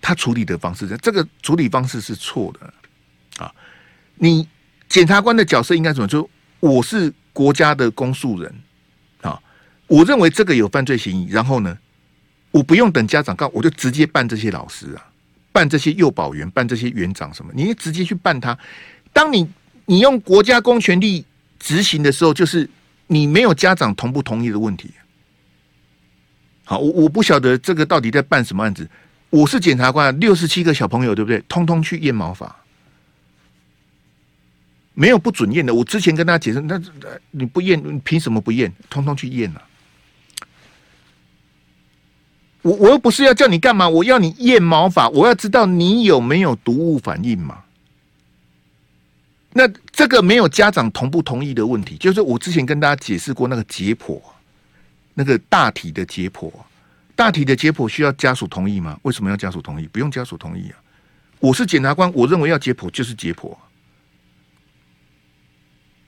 [0.01, 3.53] 他处理的方式，这个处理方式是错的啊！
[4.15, 4.49] 你
[4.89, 6.09] 检察官的角色应该怎么？
[6.09, 6.27] 就
[6.61, 8.55] 我是国家的公诉人
[9.21, 9.39] 啊，
[9.87, 11.77] 我认为这个有犯罪嫌疑，然后呢，
[12.51, 15.05] 我不用等家长告，我就直接办这些老师啊，
[15.53, 18.59] 办这些幼保员，办这些园长什么，你直接去办他。
[19.13, 19.47] 当你
[19.87, 21.25] 你用国家公权力
[21.59, 22.69] 执行的时候，就是
[23.07, 24.91] 你没有家长同不同意的问题。
[26.65, 28.89] 好，我我不晓得这个到底在办什么案子。
[29.31, 31.43] 我是检察官，六十七个小朋友，对不对？
[31.49, 32.57] 通通去验毛发，
[34.95, 35.75] 没有不准验的。
[35.75, 36.81] 我之前跟大家解释，那
[37.31, 38.73] 你不验，你凭什么不验？
[38.91, 39.63] 通通去验了。
[42.63, 47.63] 我我又不是要叫你干嘛，我要你验毛发，我要知道你有没有毒物反应嘛。
[49.57, 54.21] 那这个没有家长同不同意的问题，就是我之前跟大家解释过那个解剖，
[55.15, 56.53] 那个大体的解剖，
[57.15, 59.01] 大体的解剖需要家属同意吗？
[59.01, 59.87] 为什么要家属同意？
[59.87, 60.77] 不用家属同意啊。
[61.41, 63.49] 我是检察官，我认为要解剖就是解剖，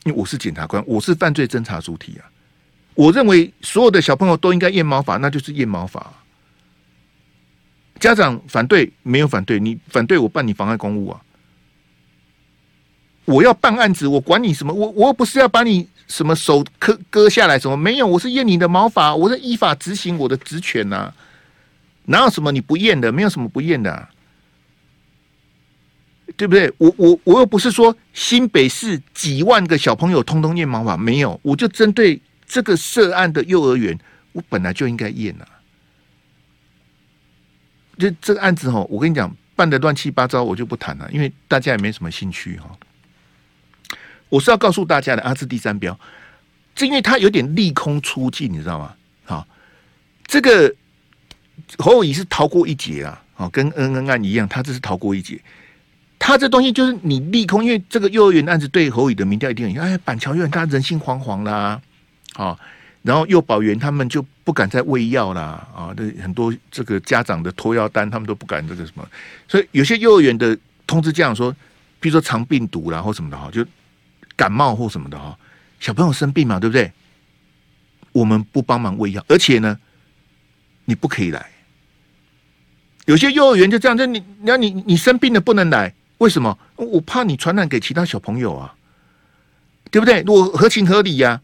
[0.05, 2.29] 因为我是检察官，我是犯罪侦查主体啊。
[2.95, 6.13] 我认为所有的小朋友都应该验毛发，那就是验毛发。
[7.99, 11.21] 家长反对，没有反对，你反对我办你妨碍公务啊！
[13.29, 14.73] 我要办案子，我管你什么？
[14.73, 17.77] 我我又不是要把你什么手割割下来什么？
[17.77, 21.13] 没有，我是验你的毛发，我是依法执行我的职权呐！
[22.07, 23.13] 哪有什么你不验的？
[23.13, 24.09] 没有什么不验的啊，
[26.39, 26.73] 对不对？
[26.79, 33.99] 我我我又不是说新北市几万个小朋友通通验毛发，没有，我就针对这个涉案的幼儿园，
[34.33, 35.45] 我本来就应该验啊。
[37.99, 42.71] 就这个案子哈，我跟你讲，办得乱七八糟，我就不谈了，因为大家也没什么兴趣哈。
[44.29, 45.99] 我是要告诉大家的，啊、是第三标，
[46.75, 48.95] 这因为他有点利空出尽，你知道吗？
[49.25, 49.47] 好，
[50.27, 50.75] 这个
[51.79, 55.41] 侯友宜是逃过一劫啊，哦，跟恩恩案一样，他这是逃过一劫。
[56.19, 61.81] 他这东西就是你利空，因为这个幼儿园案子对侯友宜的民调一定很，哎，板桥院他人心惶惶啦，
[62.35, 62.59] 好。
[63.03, 69.09] 然后幼保员他们就不敢再喂药啦，啊，这很多这个家长的托药单，他们都不敢这个什么，
[69.47, 71.55] 所以有些幼儿园的通知家长说，
[72.01, 73.65] 比如说肠病毒啦或什么的哈，就
[74.39, 75.39] 感冒或什么的哈，
[75.79, 76.91] 小朋友生病嘛，对不对？
[78.13, 79.79] 我们不帮忙喂药，而且呢，
[80.87, 81.51] 你不可以来。
[83.05, 86.57] 有些幼儿园就这样，就你，你要你你生病了不能来，为什么？
[86.77, 88.75] 我怕你传染给其他小朋友啊，
[89.91, 90.25] 对不对？
[90.27, 91.43] 我合情合理呀，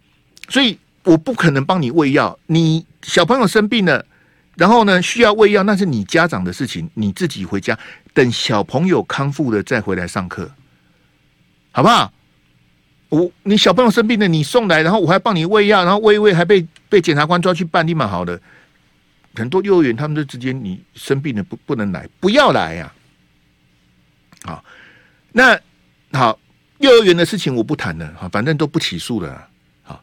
[0.49, 0.79] 所以。
[1.05, 4.07] 我不可能帮你喂药，你小朋友生病了，
[4.57, 7.79] 然后呢需要喂药，那是你家长的事情，你自己回家
[8.15, 10.51] 等小朋友康复了再回来上课，
[11.73, 12.11] 好不好？
[13.09, 18.41] 我你小朋友生病了，你送来，然后我还帮你喂药，然后喂一喂还被被检察官抓去办，立马好的。
[19.37, 22.93] 很多幼儿园他们就直接你生病了不不能来，不要来呀、
[24.45, 24.65] 好，
[25.33, 25.59] 那
[26.13, 26.39] 好，
[26.79, 29.49] 幼儿园的事情我不谈了，哈，反正都不起诉了。
[29.83, 30.01] 好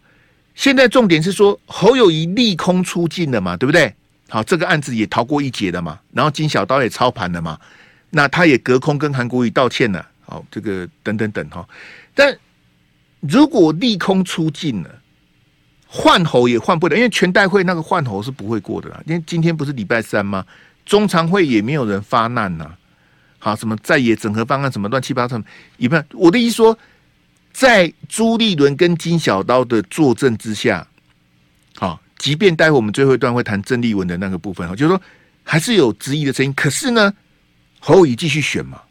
[0.53, 3.93] 现在重点是说侯友宜利空出尽了嘛，对不对？
[4.27, 5.97] 好，这个案子也逃过一劫了嘛。
[6.11, 7.57] 然后金小刀也操盘了嘛，
[8.09, 10.05] 那他也隔空跟韩国瑜道歉了。
[10.25, 11.67] 好，这个等等等哈。
[12.13, 12.37] 但
[13.21, 14.89] 如果利空出尽了，
[15.87, 19.01] 换侯也换不了，因为全代会那个换侯是不会过的啦。
[19.05, 20.45] 因为今天不是礼拜三吗？
[20.85, 22.69] 中常会也没有人发难呐。
[23.39, 25.41] 好，什么在野整合方案，什么乱七八糟，
[25.77, 26.77] 一般我的意思说。
[27.53, 30.87] 在朱立伦跟金小刀的坐镇之下，
[31.75, 35.01] 好，即便待会我们最后一段会谈郑丽文的那个部分，哈，就是说
[35.43, 36.53] 还是有质疑的声音。
[36.53, 37.13] 可是呢，
[37.81, 38.81] 侯友继续选嘛，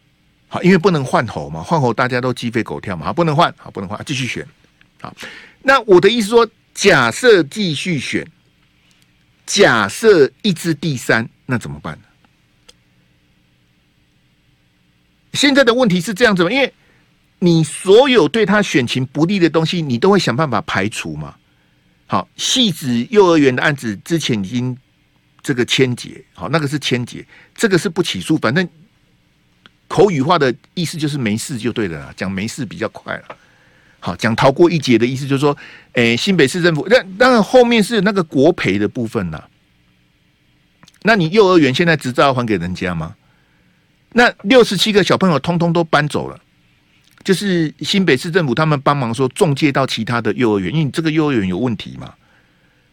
[0.52, 4.44] 好，因为不能换侯嘛，换侯大家都鸡飞狗跳嘛，好，不能换，好，不能换，继续选。
[5.00, 5.14] 好，
[5.62, 8.26] 那我的意思说，假设继续选，
[9.46, 12.02] 假设一枝第三，那怎么办呢？
[15.34, 16.50] 现在的问题是这样子吗？
[16.50, 16.74] 因为
[17.38, 21.36] 你所有对他选情不利的东西，你都会想办法排除嘛？
[22.08, 24.76] 好，戏子幼儿园的案子之前已经
[25.40, 28.68] 这个签结，好，那个是签结，这个是不起诉，反正
[29.90, 33.24] 口语化的意思就是没事就对了，讲没事比较快了。
[33.98, 35.56] 好，讲逃过一劫的意思就是说，
[35.94, 39.42] 诶，新北市政府，那当然后面是那个国赔的部分呐。
[41.02, 43.16] 那你幼儿园现在执照要还给人家吗？
[44.12, 46.40] 那六十七个小朋友通通都搬走了。
[47.24, 52.14] 就是新北市政府他们帮忙说中介到其他的幼儿园，因为你这个幼儿园有问题嘛。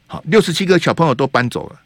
[0.07, 1.79] 好，六十七个小朋友都搬走了。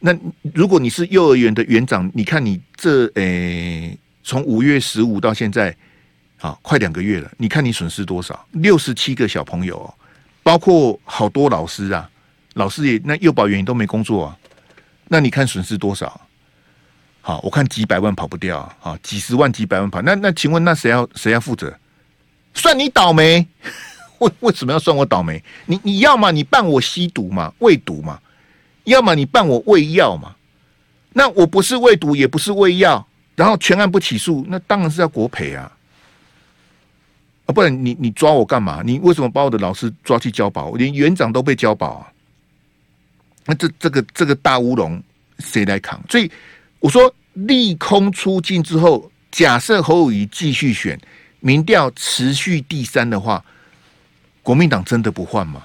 [0.00, 0.16] 那
[0.54, 5.74] 如果你是幼儿园的园长，你看你这诶，从五月十五到现在，
[6.40, 8.46] 啊快两个月了，你看你损失多少？
[8.52, 9.92] 六十七个小朋友，
[10.42, 12.08] 包括好多老师啊，
[12.54, 14.38] 老师也那幼保员都没工作啊。
[15.08, 16.20] 那你看损失多少？
[17.20, 21.72] 好，我看几百万跑不掉啊，几十万、几百万跑，那那请问那谁要谁要负责？
[22.54, 23.46] 算你倒霉？
[24.18, 25.42] 为为什么要算我倒霉？
[25.66, 28.18] 你你要么你办我吸毒嘛，喂毒嘛；
[28.84, 30.34] 要么你办我喂药嘛，
[31.12, 35.70] 那我不是喂毒，也不是喂药，然后全案不起诉，那当然是要国赔啊！
[37.46, 38.82] 啊，不然你你抓我干嘛？
[38.84, 40.72] 你为什么把我的老师抓去交保？
[40.72, 42.12] 连园长都被交保啊！
[43.46, 45.02] 那这这个这个大乌龙
[45.38, 46.00] 谁来扛？
[46.08, 46.30] 所以
[46.78, 51.00] 我说利空出尽之后，假设侯友宜继续选，
[51.40, 53.44] 民调持续第三的话，
[54.42, 55.64] 国民党真的不换吗？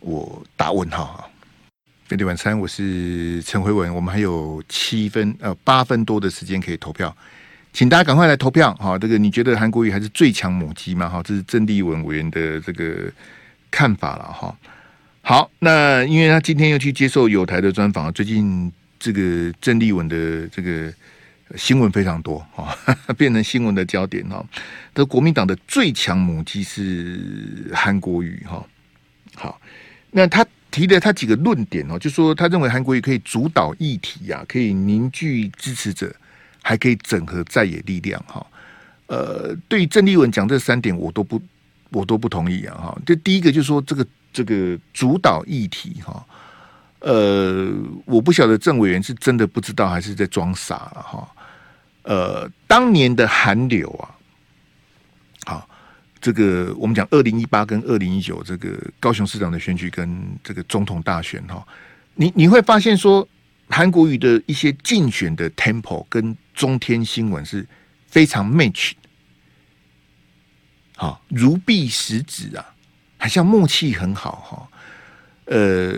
[0.00, 1.28] 我打问号啊！
[2.08, 7.14] 飞碟晚餐，我是陈辉文，我们还有七分呃八分多的时间可以投票，
[7.70, 8.98] 请大家赶快来投票哈！
[8.98, 11.06] 这个你觉得韩国瑜还是最强母鸡吗？
[11.06, 13.12] 哈，这是郑丽文委员的这个
[13.70, 14.56] 看法了哈。
[15.20, 20.90] 好，那因为他今天又去接受友台的专访，最近这个郑丽文的这个
[21.56, 22.74] 新闻非常多哈，
[23.18, 24.42] 变成新闻的焦点哈。
[24.94, 28.64] 这国民党的最强母鸡是韩国瑜哈。
[29.34, 29.60] 好，
[30.10, 36.14] 那他提了他几个论点哦，就说他认为韩国瑜可以主导议题呀，可以凝聚支持者，
[36.62, 38.46] 还可以整合在野力量哈。
[39.06, 41.40] 呃，对于郑丽文讲这三点，我都不
[41.90, 42.98] 我都不同意啊哈。
[43.06, 44.06] 这第一个就是说这个。
[44.30, 46.24] 这个主导议题哈，
[47.00, 47.72] 呃，
[48.04, 51.28] 我不晓得郑委员是真的不知道还是在装傻了哈。
[52.02, 54.14] 呃，当年的韩流啊，
[56.20, 61.66] 这个我们讲二零一八跟二零一九这个高雄市长的选举跟这个总统大选哈，
[62.14, 63.26] 你你会发现说
[63.68, 67.66] 韩国瑜的一些竞选的 temple 跟中天新闻是
[68.06, 68.92] 非常 match，
[70.96, 72.74] 好，如臂使指啊。
[73.20, 74.68] 好像默契很好哈，
[75.46, 75.92] 呃，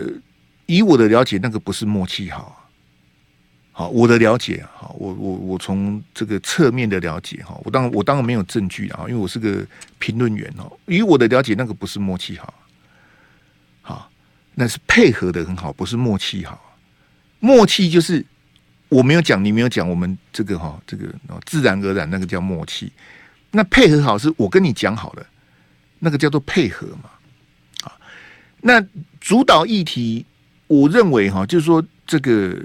[0.65, 2.60] 以我的了解，那个不是默契好，
[3.81, 9.65] 好，我的了解哈，我我我从这个侧面的了解哈，我当我当然没有证据啊，因为我是个
[9.97, 10.71] 评论员哦。
[10.85, 12.53] 以我的了解，那个不是默契好，
[13.81, 14.11] 好，
[14.53, 16.77] 那是配合的很好，不是默契好。
[17.39, 18.23] 默契就是
[18.87, 21.07] 我没有讲，你没有讲，我们这个哈，这个
[21.43, 22.91] 自然而然那个叫默契。
[23.49, 25.25] 那配合好是我跟你讲好了。
[25.97, 27.09] 那个叫做配合嘛，
[27.83, 27.97] 啊，
[28.61, 28.79] 那
[29.19, 30.23] 主导议题，
[30.67, 32.55] 我认为哈，就是说这个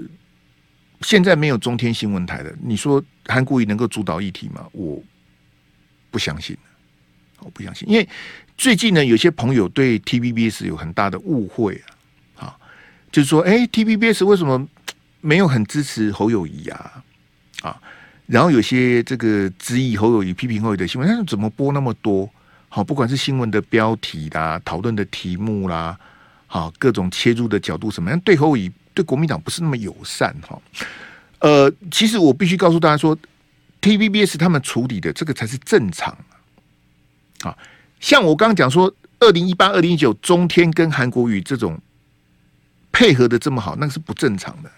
[1.01, 4.65] 现在没有中天新闻台的，你说韩国瑜能够主导议题吗？
[4.71, 5.01] 我
[6.09, 6.57] 不相信，
[7.39, 8.07] 我不相信，因为
[8.57, 11.79] 最近呢，有些朋友对 TVBS 有很大的误会
[12.35, 12.57] 啊，啊，
[13.11, 14.67] 就是说，哎，TVBS 为什么
[15.21, 17.03] 没有很支持侯友谊啊？
[17.61, 17.81] 啊，
[18.25, 22.27] 然后有些这个质疑侯友谊、批评侯友谊的新闻，但是怎么播那么多？
[22.69, 25.97] 好，不管是新闻的标题啦、讨论的题目啦，
[26.47, 30.59] 好，各种切入的角度什么样，对侯友谊对国民党不是那么友善哈。
[31.39, 33.15] 呃，其实我必须告诉大家说
[33.81, 36.17] ，TVBS 他们处理的这个才是正常。
[37.41, 37.55] 啊，
[37.99, 41.79] 像我刚刚讲说，二零一八、二零一九中天跟韩国瑜这种
[42.91, 44.71] 配合的这么好，那个是不正常的。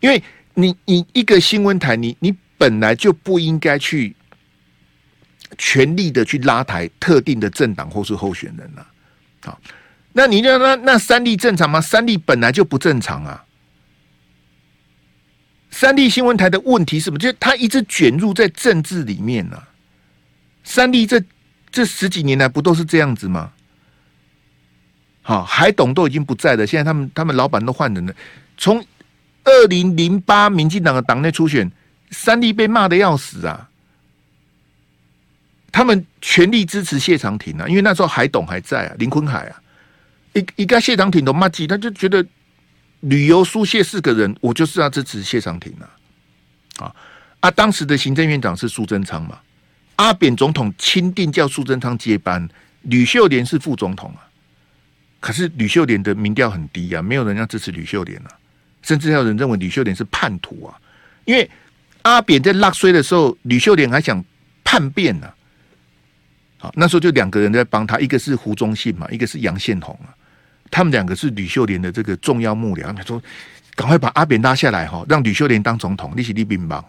[0.00, 0.22] 因为
[0.54, 4.16] 你你一个新闻台，你你本来就不应该去。
[5.58, 8.86] 全力的去拉抬特定的政党或是候选人了，
[9.42, 9.60] 好，
[10.12, 11.80] 那你就那那三立正常吗？
[11.80, 13.44] 三立本来就不正常啊！
[15.70, 17.18] 三立新闻台的问题是什么？
[17.18, 19.68] 就是他一直卷入在政治里面呢、啊。
[20.64, 21.22] 三立这
[21.70, 23.52] 这十几年来不都是这样子吗？
[25.22, 28.12] 好，海董都已经不在了，现在他们他们老板都换人了。
[28.56, 28.84] 从
[29.44, 31.70] 二零零八民进党的党内初选，
[32.10, 33.68] 三立被骂的要死啊！
[35.70, 39.62] 他们全力支持谢长廷啊，因为那时候海董还在啊，林坤海啊，
[40.32, 42.24] 一一个谢长廷都骂鸡，他就觉得
[43.00, 45.90] 旅游输谢四个人，我就是要支持谢长廷啊，
[46.78, 46.94] 啊
[47.40, 47.50] 啊！
[47.50, 49.40] 当时的行政院长是苏贞昌嘛，
[49.96, 52.48] 阿扁总统钦定叫苏贞昌接班，
[52.82, 54.22] 吕秀莲是副总统啊，
[55.18, 58.30] 可是吕秀莲的民调很低啊，没有人要支持吕秀莲啊，
[58.82, 60.78] 甚至还有人认为吕秀莲是叛徒啊，
[61.24, 61.50] 因为
[62.02, 64.24] 阿扁在纳税的时候，吕秀莲还想
[64.62, 65.34] 叛变呢、啊。
[66.58, 70.14] 好，那时候就两个人在帮他，一个是胡忠信嘛，一个是杨宪宏啊。
[70.70, 72.94] 他们两个是吕秀莲的这个重要幕僚。
[72.94, 73.22] 他说
[73.74, 76.84] ：“赶快把阿扁拉下来哈，让吕秀莲当总统，你是李冰棒。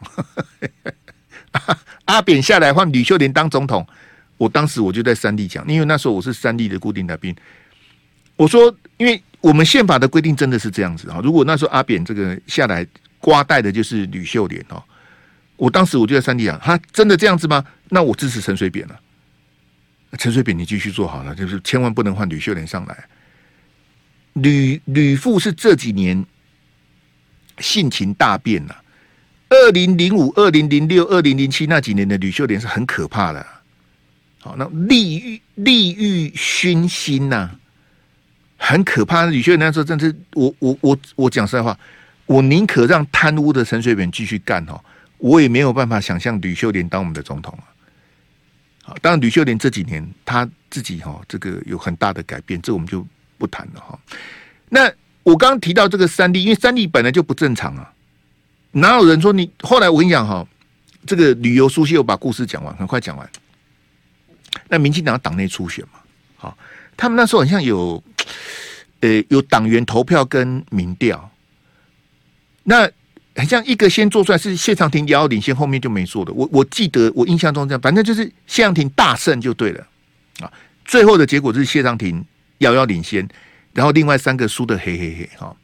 [2.05, 3.85] 阿扁下来换吕秀莲当总统。
[4.37, 7.35] 我当时我就在三立讲，因为那时候我是三立的固定来宾。
[8.35, 11.19] 我说，因为我们宪法的规定真的是这样子啊。
[11.23, 12.85] 如果那时候阿扁这个下来
[13.19, 14.81] 瓜带的就是吕秀莲哦，
[15.57, 17.63] 我当时我就在三立讲，他真的这样子吗？
[17.89, 18.99] 那我支持陈水扁了。
[20.17, 23.05] 陈水扁，你继续做好了，就是千万不能换吕秀莲上来。
[24.33, 26.25] 吕吕父是这几年
[27.59, 28.83] 性情大变了。
[29.49, 33.45] 二零零五、二零零六、二零零七那几年的吕秀莲是很可怕的。
[34.39, 37.49] 好，那利欲利欲熏心呐，
[38.57, 39.25] 很可怕。
[39.25, 41.77] 吕秀莲那时候真是，我我我我讲实在话，
[42.25, 44.81] 我宁可让贪污的陈水扁继续干哈，
[45.17, 47.67] 我也没有办法想象吕秀莲当我们的总统啊。
[48.83, 53.05] 好，当然吕秀莲这几年他自己哈这个有很大的改变，这我们就
[53.41, 53.99] 不谈了哈。
[54.69, 54.85] 那
[55.23, 57.91] 我刚刚提到这个三 D，，因为三 D 本来就不正常啊，
[58.73, 59.49] 哪有人说你？
[59.61, 60.45] 后来我跟你讲哈，
[61.07, 63.27] 这个旅游书记又把故事讲完，很快讲完。
[64.69, 65.99] 那民进党党内初选嘛，
[66.37, 66.57] 好，
[66.95, 68.03] 他们那时候好像有，
[68.99, 71.31] 呃，有党员投票跟民调，
[72.63, 72.89] 那
[73.35, 76.31] 很像一个先做出来是谢长廷遥遥领先，后面就没做的。
[76.33, 79.87] 我我记得我印象中这样，反正就是谢长廷大胜就对了
[80.41, 80.51] 啊。
[80.83, 82.23] 最后的结果就是谢长廷
[82.61, 83.27] 遥遥领先，
[83.73, 85.55] 然后另外三个输的嘿嘿嘿哈。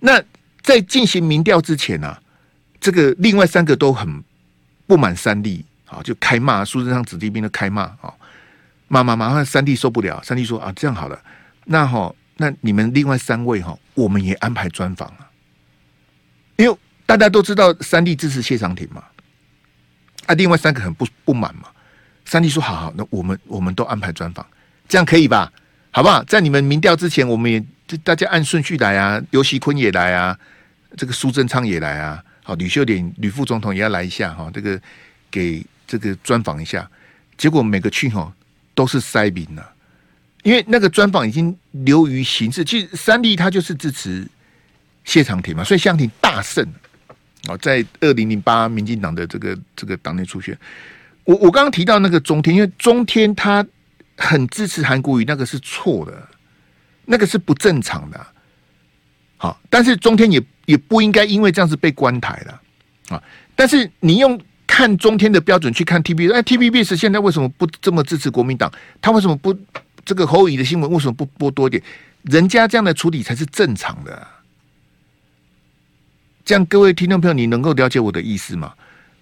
[0.00, 0.22] 那
[0.62, 2.22] 在进行民调之前呢、啊，
[2.80, 4.24] 这个另外三个都很
[4.86, 5.64] 不满三立。
[5.88, 8.12] 好，就开骂，苏贞昌子弟兵都开骂啊，
[8.88, 11.16] 骂骂骂，三弟受不了，三弟说啊，这样好了，
[11.66, 15.30] 那哈，那你们另外三位哈，我们也安排专访啊，
[16.56, 16.76] 因为
[17.06, 19.04] 大家都知道三弟支持谢长廷嘛，
[20.26, 21.68] 啊，另外三个很不不满嘛，
[22.24, 24.44] 三弟说好好，那我们我们都安排专访，
[24.88, 25.52] 这样可以吧？
[25.96, 26.22] 好不好？
[26.24, 27.58] 在你们民调之前，我们也
[28.04, 30.38] 大家按顺序来啊，游锡坤也来啊，
[30.94, 34.78] 这个苏贞昌也来啊，好，吕秀莲吕副总统也要来一下哈，这个
[35.30, 35.64] 给。
[35.88, 36.90] 这个专访一下，
[37.38, 38.32] 结果每个去哈
[38.74, 39.64] 都是塞宾了，
[40.42, 42.64] 因为那个专访已经流于形式。
[42.64, 44.26] 其实三立他就是支持
[45.04, 46.66] 谢长廷嘛，所以谢长廷大胜
[47.46, 50.58] 哦，在二零零八民进党的这个这个党内初选。
[51.22, 53.64] 我我刚刚提到那个中天，因为中天他
[54.16, 56.28] 很支持韩国瑜，那个是错的，
[57.04, 58.26] 那个是不正常的。
[59.36, 62.60] 好，但是中天也也不应该因为这样子被关台了
[63.16, 63.22] 啊。
[63.54, 64.40] 但是你用。
[64.68, 68.70] 看中天的标准去看 TVBS，哎，TVBS 现在为什么不这么支持国民党？
[69.00, 69.56] 他为什么不
[70.04, 71.82] 这个侯乙的新闻为什么不播多一点？
[72.22, 74.26] 人家这样的处理才是正常的。
[76.44, 78.74] 这样，各位听众朋友，你能够了解我的意思吗？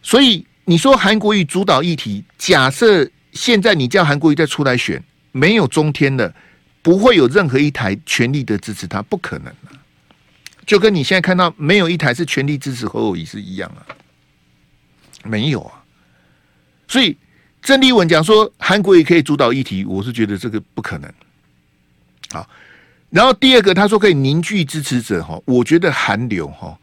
[0.02, 6.34] 所以你说韩国瑜主导议题，假设现在你叫韩国瑜再出来选，没有中天的，
[6.80, 9.70] 不会有任何一台全力的支持他，不可能啊。
[10.64, 13.84] 就跟你现在看到没有一台是全力支持侯友宜是一样啊。
[15.24, 15.82] 没有啊，
[16.86, 17.16] 所以
[17.62, 21.10] 郑丽文讲说韩国瑜可以主导议题，我是觉得这个不可能。
[22.30, 22.48] 好，
[23.10, 26.78] 然后第二个他说可以凝聚支持者哈，我觉得韩流哈，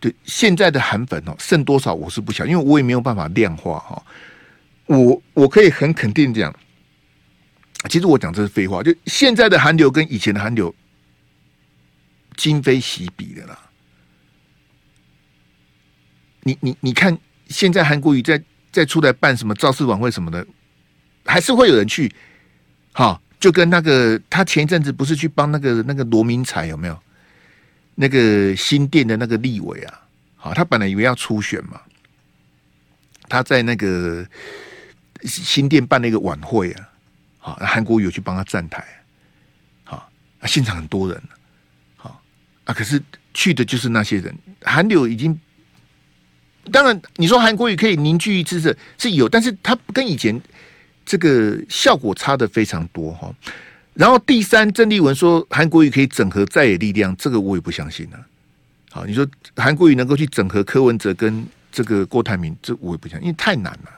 [0.00, 4.02] 对现在的韩粉哦剩多少我是不晓，因为我也没有办法量化哈。
[4.86, 6.54] 我我可以很肯定讲，
[7.88, 10.74] 其实我讲这是废话，就现在的韩流跟以前的韩流
[12.36, 13.58] 今非昔比的啦。
[16.42, 17.18] 你你你看。
[17.48, 20.46] 现在韩国瑜在在出来办什么造势晚会什么的，
[21.26, 22.10] 还是会有人去。
[22.92, 26.98] 好，就跟那个他前一阵子不是去帮那个那个罗明才有没有？
[27.94, 30.00] 那个新店的那个立委啊，
[30.36, 31.78] 好，他本来以为要初选嘛，
[33.28, 34.26] 他在那个
[35.24, 36.88] 新店办了一个晚会啊，
[37.38, 38.84] 好，韩国瑜有去帮他站台，
[39.84, 40.10] 好，
[40.44, 41.22] 现场很多人，
[41.96, 42.20] 好
[42.64, 43.02] 啊，可是
[43.34, 45.38] 去的就是那些人，韩流已经。
[46.70, 50.40] 当然，你说韩国瑜可以凝聚支持是有，但是他跟以前
[51.04, 53.34] 这个效果差的非常多哈。
[53.94, 58.26] 然后第三，郑丽文说韩国瑜可以整合在野力量，这个我也不相信啊。
[58.92, 63.90] 好，你说韩国瑜能够去整合柯文哲跟这个郭台铭，这我也不相信，因为太难了。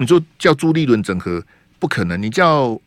[0.00, 1.44] 你说叫朱立伦整合
[1.78, 2.80] 不可能，你叫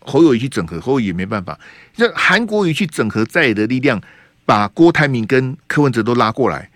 [0.00, 1.58] 侯友宜去整合，侯友宜也没办法。
[1.96, 3.98] 那韩国瑜去整合在野的力量，
[4.44, 6.68] 把郭台铭跟柯文哲都拉过来。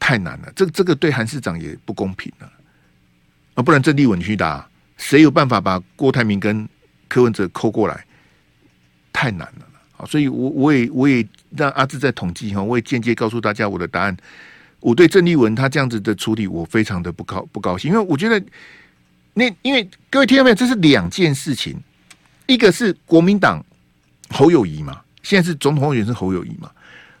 [0.00, 2.50] 太难了，这这个对韩市长也不公平了
[3.54, 3.62] 啊！
[3.62, 4.66] 不然郑丽文去打，
[4.96, 6.66] 谁有办法把郭台铭跟
[7.08, 8.04] 柯文哲扣过来？
[9.12, 11.24] 太难了，好，所以我我也我也
[11.56, 14.16] 让阿志在统计哈，我也间接告诉大家我的答案。
[14.82, 18.44] 我对郑丽文他这样子的处理，我非常的不高不高兴，因为我觉得
[19.32, 21.80] 那因为各位听到没有，这是两件事情，
[22.46, 23.64] 一个是国民党
[24.28, 26.70] 侯友谊嘛，现在是总统候选是侯友谊嘛，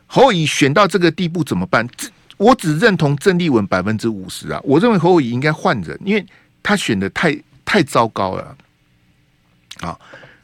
[0.06, 1.88] 侯友谊选到这个地步怎么办？
[1.96, 4.60] 这我只认同郑丽文百分之五十啊！
[4.64, 6.26] 我认为侯友谊应该换人，因为
[6.60, 8.56] 他选的太太糟糕了。
[9.80, 9.96] 啊，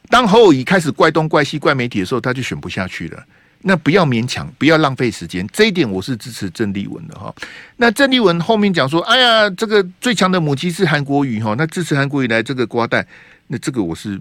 [0.09, 3.25] 当侯友谊开始怪东怪西怪媒体的时候，他就选不下去了。
[3.61, 5.47] 那不要勉强，不要浪费时间。
[5.51, 7.33] 这一点我是支持郑丽文的哈。
[7.77, 13.05] 那郑丽文后面讲说：“哎呀，这个最强的母鸡是韩国瑜哈，那支持韩国瑜来这个瓜蛋。”
[13.47, 14.19] 那这个我是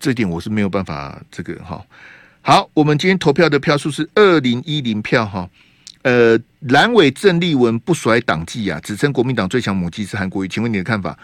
[0.00, 1.80] 这一点我是没有办法这个哈。
[2.40, 5.48] 好，我们今天投票的票数是二零一零票哈。
[6.02, 11.16] 呃，蓝委郑丽文不甩党纪啊，只称国民党最强母鸡是韩国瑜，请问你的看法？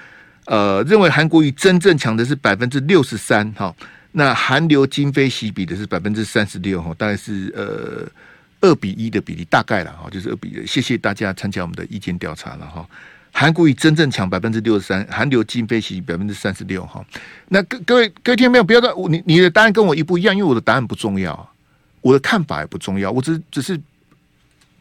[0.47, 3.75] 呃，认为韩国瑜真正强的是百分之六十三，哈，
[4.19, 8.05] 那韩流今非昔比的是百分之三十六，哈，大概是呃
[8.61, 10.67] 二比一的比例，大概了哈，就是二比一。
[10.67, 12.85] 谢谢大家参加我们的意见调查了哈。
[13.31, 17.01] 韩国瑜真正抢百分之六十三，韩流今非昔比百分之三十六哈。
[17.47, 21.49] 那各各位各位听众朋友，不要说你你的答案跟我一不一样，因为我的答案不重要，
[22.01, 23.81] 我的看法也不重要，我只只是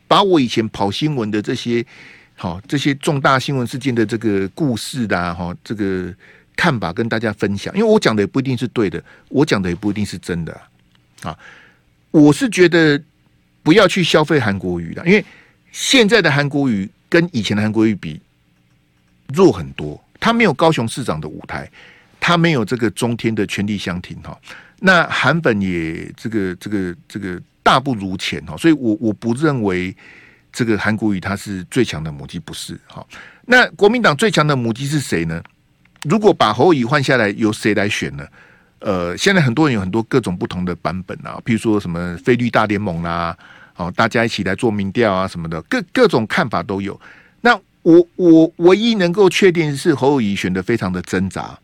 [0.07, 1.85] 把我以前跑新闻的这些
[2.33, 6.11] 好这些重大新闻事件的这个故事的哈这个
[6.57, 10.59] 看法跟大家分享，因为我讲的也不一定是对的，我讲的也不一定是真的
[11.21, 11.37] 啊。
[12.11, 13.01] 我是觉得
[13.61, 15.23] 不要去消费韩国瑜了，因为
[15.71, 18.19] 现在的韩国瑜跟以前的韩国瑜比
[19.33, 21.69] 弱很多，他没有高雄市长的舞台，
[22.19, 24.37] 他没有这个中天的权力相挺哈。
[24.79, 29.95] 那韩本也这个这个这个大不如前哈，所以我我不认为
[30.51, 33.05] 这个韩国瑜他是最强的母鸡，不是哈。
[33.45, 35.43] 那国民党最强的母鸡是谁呢？
[36.09, 38.25] 如果把侯友宜换下来，由谁来选呢？
[38.79, 43.35] 呃，现在很多人有很多各种不同的版本啊，譬如说什么菲律大联盟啦，
[43.75, 46.99] 哦，大家一起来做民调啊什么的，各各种看法都有。
[47.41, 51.57] 那我我唯一能够确定是侯友宜选的非常的挣扎，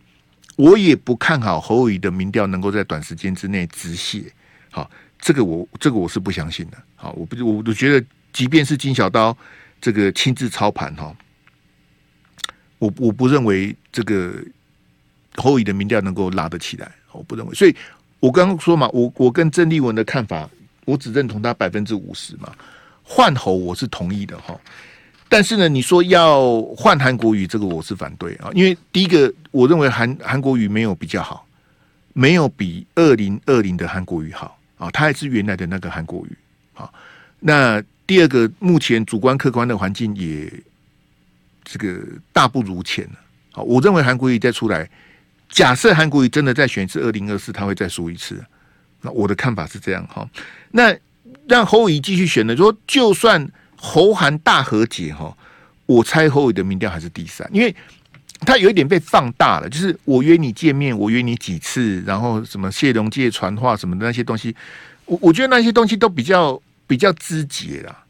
[0.56, 4.24] 我也不看好侯友宜的民调能够在短时间之内止血。
[4.70, 4.90] 好，
[5.20, 6.76] 这个我这个我是不相信的。
[6.96, 9.36] 好，我不我我觉得，即便是金小刀
[9.80, 11.14] 这个亲自操盘哈，
[12.78, 14.34] 我我不认为这个
[15.36, 16.90] 侯乙的民调能够拉得起来。
[17.12, 17.74] 我不认为，所以
[18.18, 20.50] 我刚刚说嘛，我我跟郑丽文的看法，
[20.84, 22.52] 我只认同他百分之五十嘛。
[23.04, 24.58] 换侯我是同意的哈，
[25.28, 31.46] 但是呢，你说要换韩国瑜，这个我是反对啊，因为第一个，我认为韩韩国瑜没有比较好，
[32.14, 36.36] 没有比二零二零的韩国瑜好啊，他还是原来的那个韩国瑜
[36.74, 36.90] 啊。
[37.38, 40.50] 那第二个，目前主观客观的环境也
[41.64, 42.00] 这个
[42.32, 43.12] 大不如前了
[43.52, 44.88] 啊，我认为韩国瑜再出来。
[45.50, 48.44] 假设韩国瑜真的再选一次二零二四，他会再输一次。
[49.02, 50.28] 那我的看法是这样哈。
[50.72, 50.92] 那
[51.46, 52.56] 让侯友宜继续选的？
[52.56, 55.36] 说就算侯韩大和解哈，
[55.86, 57.72] 我猜侯友宜的民调还是第三，因为
[58.40, 59.68] 他有一点被放大了。
[59.68, 64.56] 就是我约你见面，我约你几次，然后什么谢龙介传话什么的那些东西，
[65.04, 68.04] 我我觉得那些东西都比较比较肢节啦。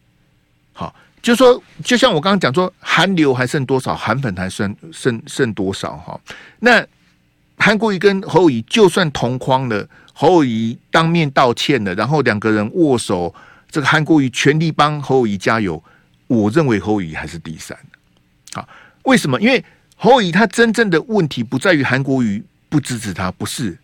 [0.73, 0.95] 好，
[1.25, 6.21] 就说就像我刚刚讲说，韩流还剩多少，韩粉还剩剩剩多少哈？
[6.61, 6.87] 那。
[7.57, 13.33] 韩国瑜跟侯友宜就算同框了，侯友宜当面道歉了，然后两个人握手，
[13.71, 15.81] 这个韩国瑜全力帮侯友宜加油。
[16.27, 17.79] 我认为侯友宜还是第三。
[18.55, 18.69] 啊，
[19.05, 19.41] 为什么？
[19.41, 19.65] 因为
[19.97, 23.79] 侯友宜他真正的问题不在于韩国瑜不支持他，不是，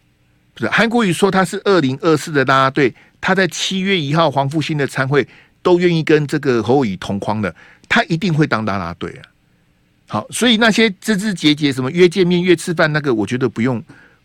[0.53, 5.27] 不是韩国瑜说他是二零二四的啦啦队，他在七月一号黄复兴的餐会
[5.63, 7.55] 都愿意跟这个侯友宜同框的，
[7.89, 9.23] 他一定会当啦啦队啊。
[10.07, 13.83] 好，所以那些枝枝节节，什么约见面、约吃饭，那个我觉得不用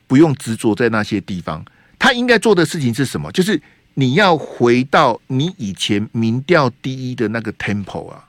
[0.08, 1.64] 不用执着在那些地方。
[2.00, 3.32] 他应该做的事情是什么？
[3.32, 3.62] 就是
[3.94, 8.28] 你要回到你以前民调第一的那个 tempo 啊。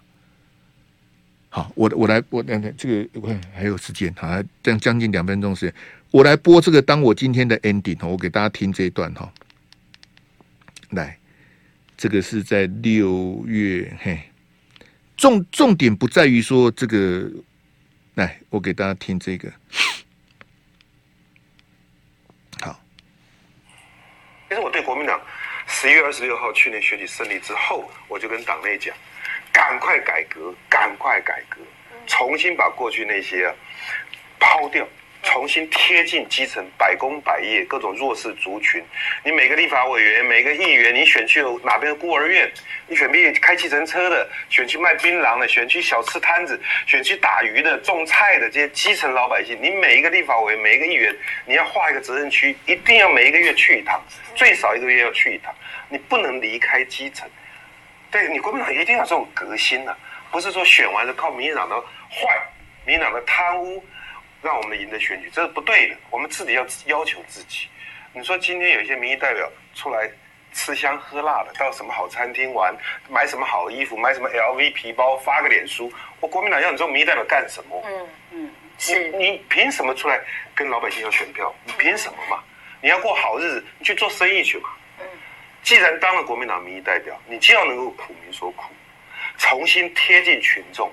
[1.48, 4.28] 好，我我来，我等等这个我看还有时间，好，
[4.62, 5.74] 这样将近两分钟时间，
[6.10, 9.32] 我来播这个当我今天的 ending，我给大家听这一段哈。
[10.90, 11.18] 来，
[11.96, 14.18] 这个是在六月嘿。
[15.16, 17.26] 重重点不在于说这个，
[18.16, 19.50] 来，我给大家听这个。
[22.60, 22.78] 好，
[24.48, 25.18] 其实我对国民党
[25.66, 28.94] 十一月二十六号去年选举胜利之后，我就跟党内讲，
[29.50, 31.62] 赶快改革，赶快改革，
[32.06, 33.54] 重新把过去那些啊
[34.38, 34.86] 抛掉。
[35.26, 38.82] 重新贴近基层，百工百业，各种弱势族群。
[39.24, 42.50] 你每个立法委员，每个议员，你选去哪边的孤儿院？
[42.86, 49.58] 你选去开计程车的，选去卖槟榔的，选去小吃摊子，选去打鱼的、种菜的这些基层老百姓。
[49.60, 51.14] 你每一个立法委员，每一个议员，
[51.44, 54.00] 你要划一个责任区，一定要每一个月去一趟，
[54.36, 55.52] 最少一个月要去一趟。
[55.88, 57.28] 你不能离开基层。
[58.12, 59.98] 对，你国民党一定要这种革新、啊，
[60.30, 61.74] 不是说选完了靠民进党的
[62.08, 62.40] 坏，
[62.84, 63.84] 民进党的贪污。
[64.46, 65.96] 让我们赢得选举，这是不对的。
[66.08, 67.66] 我们自己要要求自己。
[68.12, 70.08] 你说今天有一些民意代表出来
[70.52, 72.72] 吃香喝辣的，到什么好餐厅玩，
[73.10, 77.82] 买什么好衣服，买什么 LV 皮包，发个脸书，我国民党要你这种民意代表干什么？
[77.84, 80.20] 嗯嗯，是你你凭什么出来
[80.54, 81.52] 跟老百姓要选票？
[81.64, 82.40] 你凭什么嘛？
[82.80, 84.70] 你要过好日子，你去做生意去嘛。
[85.00, 85.06] 嗯，
[85.62, 88.64] 既然当了国民党民意代表，你就要能够苦民所苦，
[89.38, 90.90] 重新贴近群众，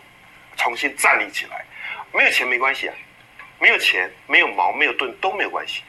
[0.58, 1.64] 重新站立起来。
[2.12, 2.93] 没有钱没关系啊。
[3.64, 5.82] 没有钱，没有矛，没有盾都没有关系，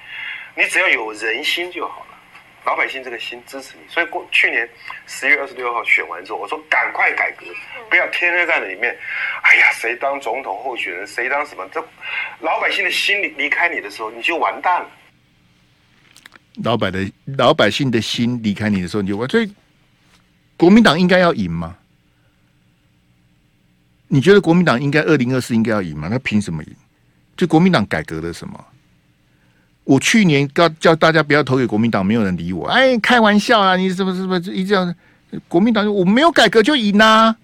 [0.57, 2.17] 你只要有人心就好了。
[2.65, 4.67] 老百姓这个心支持你，所以过去年
[5.09, 7.45] 十月二十六号选完之后，我说赶快改革，
[7.91, 8.97] 不要天天在那里面。
[9.43, 11.69] 哎呀，谁当总统候选人，谁当什么？
[11.73, 11.85] 这
[12.39, 14.89] 老百姓的心离离开你的时候，你就完蛋了。
[16.63, 17.01] 老百的
[17.37, 19.29] 老百姓的心离开你的时候，你就完。
[19.29, 19.53] 所以
[20.57, 21.77] 国民党应该要赢吗？
[24.07, 26.09] 你觉得国民党应该二零二四应该要赢吗？
[26.09, 26.77] 他凭什么赢？
[27.37, 28.65] 就国民党改革了什么？
[29.85, 32.67] 我去年告叫大家不要投给国民党，没有人理我。
[32.69, 33.77] 哎，开玩笑啊！
[33.77, 34.95] 你是不是是不是一直要
[35.47, 35.87] 国民党？
[35.93, 37.37] 我没有改革就赢啊！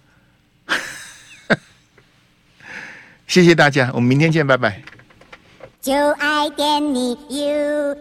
[3.26, 4.82] 谢谢大家，我们明天见，拜拜。
[5.82, 7.94] 就爱点你，You